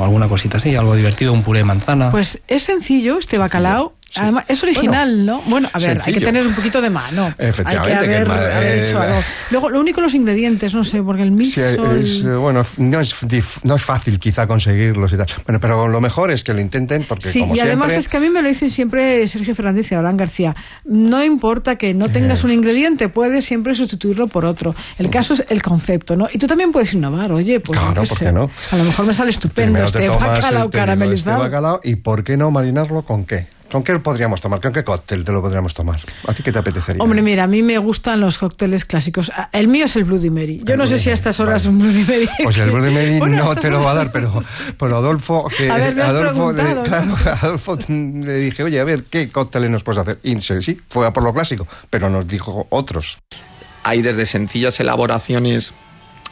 alguna 0.03 0.27
cosita 0.27 0.57
así, 0.57 0.75
algo 0.75 0.95
divertido, 0.95 1.33
un 1.33 1.43
puré 1.43 1.59
de 1.59 1.65
manzana. 1.65 2.11
pues 2.11 2.41
es 2.47 2.63
sencillo 2.63 3.17
este 3.17 3.37
bacalao 3.37 3.93
Además, 4.15 4.45
es 4.47 4.61
original, 4.63 5.25
¿no? 5.25 5.41
Bueno, 5.45 5.69
a 5.71 5.79
ver, 5.79 6.01
hay 6.03 6.13
que 6.13 6.21
tener 6.21 6.45
un 6.45 6.53
poquito 6.53 6.81
de 6.81 6.89
mano. 6.89 7.33
Efectivamente, 7.37 7.97
Hay 7.97 8.01
que 8.07 8.09
que 8.25 8.31
haber, 8.31 8.63
eh, 8.63 8.83
hecho 8.83 8.99
la- 8.99 9.05
algo. 9.05 9.19
Luego, 9.51 9.69
lo 9.69 9.79
único, 9.79 10.01
los 10.01 10.13
ingredientes, 10.13 10.73
no 10.75 10.83
sé, 10.83 11.01
porque 11.01 11.21
el 11.23 11.29
Sí, 11.29 11.35
miso... 11.35 11.61
es, 11.95 12.21
el- 12.23 12.27
eh, 12.31 12.35
bueno, 12.35 12.63
no 12.77 12.99
es, 12.99 13.15
no 13.63 13.75
es 13.75 13.81
fácil 13.83 14.19
quizá 14.19 14.47
conseguirlos 14.47 15.13
y 15.13 15.17
tal. 15.17 15.27
Bueno, 15.45 15.59
pero 15.59 15.87
lo 15.87 16.01
mejor 16.01 16.31
es 16.31 16.43
que 16.43 16.53
lo 16.53 16.59
intenten 16.61 17.03
porque 17.03 17.29
Sí, 17.29 17.39
como 17.41 17.55
y 17.55 17.59
además 17.59 17.93
es 17.93 18.07
que 18.07 18.17
a 18.17 18.19
mí 18.19 18.29
me 18.29 18.41
lo 18.41 18.49
dicen 18.49 18.69
siempre 18.69 19.27
Sergio 19.27 19.55
Fernández 19.55 19.91
y 19.91 19.95
Abraham 19.95 20.17
García. 20.17 20.55
No 20.85 21.23
importa 21.23 21.77
que 21.77 21.93
no 21.93 22.09
tengas 22.09 22.43
un 22.43 22.51
ingrediente, 22.51 23.07
puedes 23.09 23.45
siempre 23.45 23.75
sustituirlo 23.75 24.27
por 24.27 24.45
otro. 24.45 24.75
El 24.97 25.09
caso 25.09 25.33
es 25.33 25.45
el 25.49 25.61
concepto, 25.61 26.15
¿no? 26.15 26.27
Y 26.31 26.37
tú 26.37 26.47
también 26.47 26.71
puedes 26.71 26.93
innovar, 26.93 27.31
oye, 27.31 27.59
pues 27.59 27.79
Claro, 27.79 28.01
qué 28.01 28.07
¿por 28.09 28.17
sé. 28.17 28.25
qué 28.25 28.31
no? 28.31 28.49
A 28.71 28.75
lo 28.77 28.83
mejor 28.83 29.05
me 29.05 29.13
sale 29.13 29.29
estupendo 29.29 29.73
primero 29.73 29.85
este 29.85 30.09
bacalao 30.09 30.65
este 30.65 30.77
caramelizado. 30.77 31.39
bacalao, 31.39 31.81
y 31.83 31.95
¿por 31.95 32.23
qué 32.23 32.37
no 32.37 32.51
marinarlo 32.51 33.03
con 33.03 33.25
qué? 33.25 33.47
¿Con 33.71 33.83
qué 33.83 33.93
lo 33.93 34.03
podríamos 34.03 34.41
tomar? 34.41 34.59
¿Con 34.59 34.73
qué 34.73 34.83
cóctel 34.83 35.23
te 35.23 35.31
lo 35.31 35.41
podríamos 35.41 35.73
tomar? 35.73 35.99
¿A 36.27 36.33
ti 36.33 36.43
qué 36.43 36.51
te 36.51 36.59
apetecería? 36.59 37.01
Hombre, 37.01 37.21
mira, 37.21 37.45
a 37.45 37.47
mí 37.47 37.61
me 37.61 37.77
gustan 37.77 38.19
los 38.19 38.37
cócteles 38.37 38.83
clásicos. 38.83 39.31
Ah, 39.33 39.49
El 39.53 39.69
mío 39.69 39.85
es 39.85 39.95
el 39.95 40.03
Bloody 40.03 40.29
Mary. 40.29 40.61
Yo 40.65 40.75
no 40.75 40.85
sé 40.85 40.97
si 40.97 41.09
a 41.09 41.13
estas 41.13 41.39
horas 41.39 41.65
un 41.65 41.79
Bloody 41.79 42.03
Mary. 42.03 42.29
Pues 42.43 42.57
el 42.59 42.69
Bloody 42.69 42.91
Mary 42.93 43.19
Bueno, 43.19 43.45
no 43.45 43.55
te 43.55 43.69
lo 43.69 43.81
va 43.81 43.91
a 43.91 43.95
dar, 43.95 44.11
pero, 44.13 44.41
pero 44.77 44.97
Adolfo, 44.97 45.47
que 45.57 45.71
A 45.71 45.77
ver, 45.77 46.01
Adolfo, 46.01 46.51
le, 46.51 46.61
Adolfo 46.61 47.77
le 47.87 48.35
dije, 48.35 48.63
oye, 48.63 48.79
a 48.79 48.83
ver, 48.83 49.05
¿qué 49.05 49.31
cócteles 49.31 49.69
nos 49.69 49.83
puedes 49.83 50.01
hacer? 50.01 50.19
Y 50.21 50.39
sí, 50.41 50.61
sí, 50.61 50.79
fue 50.89 51.07
a 51.07 51.13
por 51.13 51.23
lo 51.23 51.33
clásico, 51.33 51.65
pero 51.89 52.09
nos 52.09 52.27
dijo 52.27 52.67
otros. 52.69 53.19
Hay 53.83 54.01
desde 54.01 54.25
sencillas 54.25 54.79
elaboraciones 54.79 55.73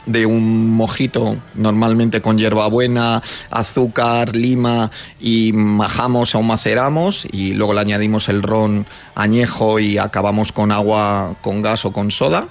de 0.05 0.25
un 0.25 0.69
mojito, 0.71 1.37
normalmente 1.55 2.21
con 2.21 2.37
hierbabuena, 2.37 3.21
azúcar, 3.49 4.35
lima, 4.35 4.89
y 5.19 5.51
majamos 5.53 6.35
o 6.35 6.41
maceramos, 6.41 7.27
y 7.31 7.53
luego 7.53 7.73
le 7.73 7.81
añadimos 7.81 8.29
el 8.29 8.41
ron 8.41 8.85
añejo 9.15 9.79
y 9.79 9.97
acabamos 9.97 10.51
con 10.51 10.71
agua 10.71 11.35
con 11.41 11.61
gas 11.61 11.85
o 11.85 11.91
con 11.91 12.11
soda, 12.11 12.47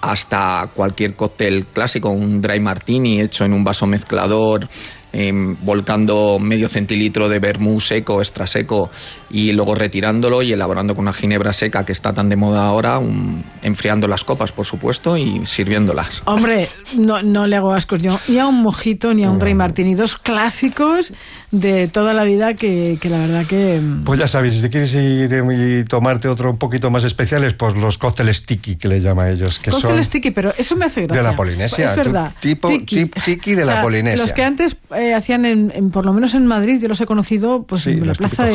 hasta 0.00 0.68
cualquier 0.74 1.14
cóctel 1.14 1.66
clásico, 1.66 2.10
un 2.10 2.40
dry 2.40 2.58
martini 2.58 3.20
hecho 3.20 3.44
en 3.44 3.52
un 3.52 3.62
vaso 3.64 3.86
mezclador, 3.86 4.68
em, 5.12 5.56
volcando 5.62 6.38
medio 6.40 6.68
centilitro 6.68 7.28
de 7.28 7.38
vermú 7.38 7.80
seco, 7.80 8.20
extra 8.20 8.46
seco, 8.46 8.90
y 9.30 9.52
luego 9.52 9.74
retirándolo 9.74 10.42
y 10.42 10.52
elaborando 10.52 10.94
con 10.94 11.02
una 11.04 11.12
ginebra 11.12 11.52
seca 11.52 11.84
que 11.84 11.92
está 11.92 12.12
tan 12.12 12.28
de 12.28 12.36
moda 12.36 12.64
ahora, 12.64 12.98
un- 12.98 13.44
enfriando 13.62 14.06
las 14.08 14.24
copas, 14.24 14.52
por 14.52 14.66
supuesto, 14.66 15.16
y 15.16 15.42
sirviéndolas. 15.46 16.22
Hombre, 16.26 16.68
no, 16.96 17.22
no 17.22 17.46
le 17.46 17.56
hago 17.56 17.72
ascos 17.72 18.00
yo 18.02 18.18
ni 18.28 18.38
a 18.38 18.46
un 18.46 18.62
mojito 18.62 19.14
ni 19.14 19.24
a 19.24 19.30
un 19.30 19.40
Rey 19.40 19.54
Martini. 19.54 19.94
Dos 19.94 20.16
clásicos 20.16 21.12
de 21.50 21.88
toda 21.88 22.14
la 22.14 22.24
vida 22.24 22.54
que, 22.54 22.98
que 23.00 23.08
la 23.10 23.18
verdad 23.18 23.46
que... 23.46 23.78
mm, 23.80 24.04
Pues 24.04 24.18
ya 24.20 24.28
sabéis, 24.28 24.54
si 24.54 24.62
te 24.62 24.70
quieres 24.70 24.94
ir 24.94 25.32
eh, 25.32 25.80
y 25.80 25.84
tomarte 25.84 26.28
otro 26.28 26.50
un 26.50 26.56
poquito 26.58 26.90
más 26.90 27.04
especiales, 27.04 27.54
pues 27.54 27.76
los 27.76 27.98
cócteles 27.98 28.44
tiki, 28.46 28.76
que 28.76 28.88
le 28.88 29.00
llama 29.00 29.24
a 29.24 29.30
ellos, 29.32 29.58
que 29.58 29.70
Cócteles 29.70 30.06
son 30.06 30.12
tiki, 30.12 30.30
pero 30.30 30.52
eso 30.56 30.76
me 30.76 30.86
hace 30.86 31.02
gracia. 31.02 31.22
de 31.22 31.28
la 31.30 31.36
Polinesia. 31.36 31.90
Es 31.90 31.96
verdad. 31.96 32.32
tipo 32.40 32.68
tip- 32.68 33.14
tiki 33.24 33.54
de 33.54 33.64
O 33.64 33.66
la 33.66 33.80
Polinesia. 33.82 34.22
Los 34.22 34.32
que 34.32 34.42
antes 34.44 34.76
eh, 34.96 35.01
hacían, 35.14 35.44
en, 35.44 35.72
en- 35.74 35.90
por 35.90 36.04
lo 36.06 36.12
menos 36.12 36.34
en 36.34 36.46
Madrid, 36.46 36.78
yo 36.80 36.88
los 36.88 37.00
he 37.00 37.06
conocido 37.06 37.64
pues 37.64 37.82
Sí, 37.82 37.90
en 37.90 38.06
la 38.06 38.12
plaza 38.14 38.44
de 38.44 38.52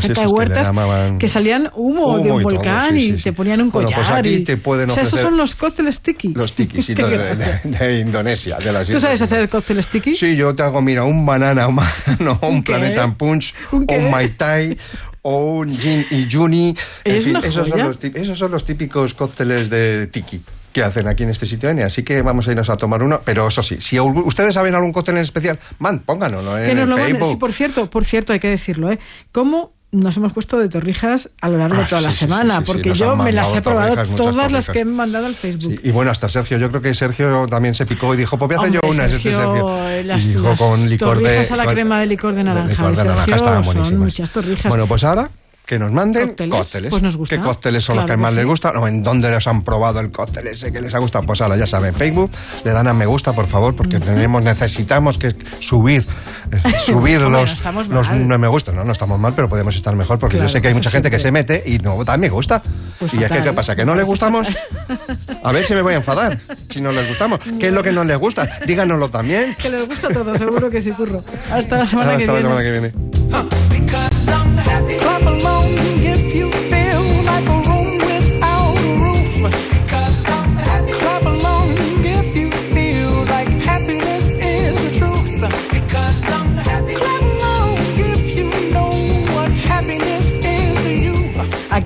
cerca 0.00 0.20
de 0.22 0.26
que 0.26 0.32
Huertas, 0.32 0.70
que 1.18 1.28
salían 1.28 1.70
humo, 1.74 2.18
de 2.18 2.30
un 2.32 2.40
y 2.40 2.44
todo, 2.44 2.54
volcán 2.56 2.98
sí, 2.98 3.14
y 3.18 3.22
te 3.22 3.32
ponían 3.32 3.60
un 3.60 3.70
Bueno, 3.70 3.88
collar. 3.88 4.00
pues 4.06 4.18
aquí 4.18 4.34
y- 4.34 4.44
te 4.44 4.56
pueden 4.56 4.90
o 4.90 4.94
sea, 4.94 5.02
esos 5.04 5.20
son 5.20 5.36
los 5.36 5.56
cócteles 5.56 6.00
tiki. 6.00 6.34
Los 6.34 6.52
tikis, 6.54 6.86
sí, 6.86 6.94
de, 6.94 7.04
de- 7.34 7.60
de 7.64 8.00
Indonesia, 8.00 8.58
de 8.58 8.72
las 8.72 8.86
¿Tú 8.86 8.92
islas. 8.92 9.02
sabes 9.02 9.22
hacer 9.22 9.48
cócteles 9.48 9.88
tiki? 9.88 10.14
Sí, 10.14 10.36
yo 10.36 10.54
te 10.54 10.62
hago, 10.62 10.82
mira, 10.82 11.04
un 11.04 11.24
banana, 11.24 11.66
un, 11.68 11.76
banano, 11.76 12.38
un 12.42 12.62
qué? 12.62 12.72
planeta 12.72 13.14
punch, 13.14 13.54
¿Un 13.72 13.86
qué? 13.86 13.96
un 13.98 14.10
mai 14.10 14.28
tai 14.36 14.76
o 15.22 15.60
un 15.60 15.76
gin 15.76 16.04
y 16.10 16.26
juni. 16.30 16.74
En 17.04 17.16
Es 17.16 17.24
fin, 17.24 17.36
esos 17.36 17.68
son, 17.68 17.78
los, 17.78 18.02
esos 18.04 18.38
son 18.38 18.50
los 18.52 18.64
típicos 18.64 19.14
cócteles 19.14 19.68
de 19.68 20.06
tiki 20.06 20.40
que 20.72 20.82
hacen 20.82 21.06
aquí 21.08 21.22
en 21.24 21.30
este 21.30 21.46
sitio, 21.46 21.68
Enia. 21.68 21.86
Así 21.86 22.02
que 22.02 22.22
vamos 22.22 22.46
a 22.48 22.50
irnos 22.52 22.70
a 22.70 22.76
tomar 22.76 23.02
uno. 23.02 23.20
Pero 23.24 23.48
eso 23.48 23.62
sí, 23.62 23.78
si 23.80 23.98
ustedes 24.00 24.54
saben 24.54 24.74
algún 24.74 24.92
cóctel 24.92 25.16
en 25.16 25.22
especial, 25.22 25.58
man, 25.78 26.00
pónganoslo 26.00 26.58
en 26.58 26.66
que 26.66 26.74
nos 26.74 26.84
el 26.84 26.88
lo 26.90 26.96
manden. 26.96 27.16
Facebook. 27.16 27.30
Sí, 27.32 27.36
por 27.36 27.52
cierto, 27.52 27.90
por 27.90 28.04
cierto, 28.04 28.32
hay 28.32 28.40
que 28.40 28.48
decirlo, 28.48 28.90
¿eh? 28.90 28.98
¿Cómo 29.32 29.72
nos 29.92 30.16
hemos 30.16 30.32
puesto 30.32 30.56
de 30.56 30.68
torrijas 30.68 31.30
a 31.40 31.48
lo 31.48 31.58
largo 31.58 31.74
Ah, 31.74 31.80
de 31.80 31.84
toda 31.86 32.00
sí, 32.00 32.04
la 32.06 32.12
semana? 32.12 32.54
sí, 32.58 32.60
sí, 32.64 32.72
porque 32.72 32.92
yo 32.94 33.10
han 33.12 33.24
me 33.24 33.32
las 33.32 33.52
he 33.56 33.60
probado 33.60 33.96
torrijas, 33.96 34.16
todas 34.16 34.52
las 34.52 34.70
que 34.70 34.78
he 34.80 34.84
mandado 34.84 35.26
al 35.26 35.34
Facebook. 35.34 35.80
Y 35.82 35.90
bueno, 35.90 36.12
hasta 36.12 36.28
Sergio, 36.28 36.58
yo 36.58 36.68
creo 36.68 36.80
que 36.80 36.94
Sergio 36.94 37.48
también 37.48 37.74
se 37.74 37.86
picó 37.86 38.14
y 38.14 38.16
dijo, 38.16 38.38
pues 38.38 38.46
voy 38.48 38.56
a 38.56 38.60
hacer 38.68 38.72
yo 38.80 38.88
unas. 38.88 39.12
este 39.12 39.30
Sergio, 39.32 39.38
Sergio. 39.40 40.02
las- 40.04 40.24
y 40.24 40.28
dijo 40.28 40.42
las 40.48 40.58
con 40.60 40.88
licor 40.88 41.18
de... 41.18 41.24
torrijas 41.24 41.50
a 41.50 41.56
la 41.56 41.66
crema 41.66 41.98
de 42.00 42.06
licor 42.06 42.34
de 42.36 42.44
naranja 42.44 42.70
licor 42.70 42.86
de 42.90 42.90
de 42.90 42.96
naranja 43.08 43.24
Sergio 43.24 43.34
estaban 43.36 43.64
son 43.64 43.98
muchas 43.98 44.30
torrijas. 44.30 44.68
Bueno, 44.70 44.86
pues 44.86 45.02
ahora 45.02 45.28
que 45.70 45.78
nos 45.78 45.92
manden 45.92 46.30
¿Cócteles? 46.30 46.58
cócteles. 46.58 46.90
Pues 46.90 47.00
nos 47.04 47.16
gusta. 47.16 47.36
¿Qué 47.36 47.40
cócteles 47.40 47.84
son 47.84 47.94
los 47.94 48.04
Claro 48.04 48.16
que 48.16 48.18
que 48.18 48.22
más 48.22 48.32
sí. 48.32 48.38
les 48.38 48.46
gustan? 48.46 48.76
O 48.76 48.88
en 48.88 49.04
dónde 49.04 49.30
les 49.30 49.46
han 49.46 49.62
probado 49.62 50.00
el 50.00 50.10
cóctel 50.10 50.48
ese 50.48 50.72
que 50.72 50.80
les 50.80 50.92
ha 50.96 50.98
gustado. 50.98 51.24
Pues 51.24 51.40
ahora 51.42 51.56
ya 51.56 51.68
saben, 51.68 51.94
Facebook, 51.94 52.28
le 52.64 52.72
dan 52.72 52.88
a 52.88 52.92
me 52.92 53.06
gusta, 53.06 53.32
por 53.34 53.46
favor, 53.46 53.76
porque 53.76 54.00
tenemos, 54.00 54.42
necesitamos 54.42 55.16
que 55.16 55.32
subir, 55.60 56.04
subir 56.84 57.20
no 57.20 57.30
los, 57.30 57.52
estamos 57.52 57.86
los 57.86 58.10
no 58.10 58.36
me 58.36 58.48
gusta. 58.48 58.72
No, 58.72 58.82
no 58.82 58.90
estamos 58.90 59.20
mal, 59.20 59.32
pero 59.36 59.48
podemos 59.48 59.76
estar 59.76 59.94
mejor, 59.94 60.18
porque 60.18 60.38
Claro, 60.38 60.48
yo 60.48 60.52
sé 60.54 60.60
que 60.60 60.66
hay 60.66 60.74
mucha 60.74 60.90
gente 60.90 61.08
que 61.08 61.20
se 61.20 61.30
mete 61.30 61.62
y 61.64 61.78
no 61.78 62.02
da 62.02 62.16
me 62.16 62.28
gusta. 62.30 62.60
Pues 62.98 63.14
y 63.14 63.18
es 63.18 63.22
que, 63.22 63.28
fatal. 63.28 63.44
¿qué 63.44 63.52
pasa? 63.52 63.76
¿Que 63.76 63.84
no 63.84 63.94
les 63.94 64.04
gustamos? 64.04 64.48
A 65.44 65.52
ver 65.52 65.64
si 65.64 65.74
me 65.74 65.82
voy 65.82 65.94
a 65.94 65.98
enfadar 65.98 66.40
si 66.68 66.80
no 66.80 66.90
les 66.90 67.06
gustamos. 67.06 67.38
¿Qué 67.60 67.68
es 67.68 67.72
lo 67.72 67.84
que 67.84 67.92
no 67.92 68.02
les 68.02 68.18
gusta? 68.18 68.48
Díganoslo 68.66 69.08
también. 69.08 69.54
Que 69.54 69.70
les 69.70 69.86
gusta 69.86 70.08
todo, 70.08 70.36
seguro 70.36 70.68
que 70.68 70.80
sí, 70.80 70.90
curro. 70.90 71.22
Hasta 71.52 71.78
la 71.78 71.86
semana 71.86 72.16
que 72.16 72.24
Hasta 72.24 72.32
la 72.32 72.38
viene. 72.40 72.48
semana 72.48 72.62
que 72.64 72.72
viene. 72.72 73.09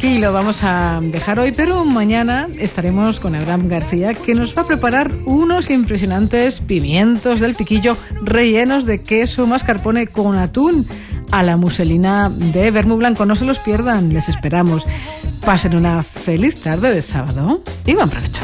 Aquí 0.04 0.18
lo 0.18 0.32
vamos 0.32 0.62
a 0.62 1.00
dejar 1.02 1.38
hoy, 1.38 1.52
pero 1.52 1.84
mañana 1.84 2.48
estaremos 2.58 3.20
con 3.20 3.34
Abraham 3.34 3.68
García, 3.68 4.12
que 4.12 4.34
nos 4.34 4.54
va 4.54 4.62
a 4.62 4.66
preparar 4.66 5.10
unos 5.24 5.70
impresionantes 5.70 6.60
pimientos 6.60 7.38
del 7.38 7.54
piquillo 7.54 7.96
rellenos 8.22 8.86
de 8.86 9.00
queso 9.00 9.46
mascarpone 9.46 10.06
con 10.08 10.36
atún 10.36 10.86
a 11.30 11.42
la 11.42 11.56
muselina 11.56 12.30
de 12.30 12.70
Bermú 12.70 12.96
Blanco. 12.96 13.26
No 13.26 13.36
se 13.36 13.44
los 13.44 13.58
pierdan, 13.58 14.12
les 14.12 14.28
esperamos. 14.28 14.86
Pasen 15.44 15.76
una 15.76 16.02
feliz 16.02 16.60
tarde 16.62 16.94
de 16.94 17.02
sábado 17.02 17.60
y 17.84 17.94
buen 17.94 18.08
provecho. 18.08 18.40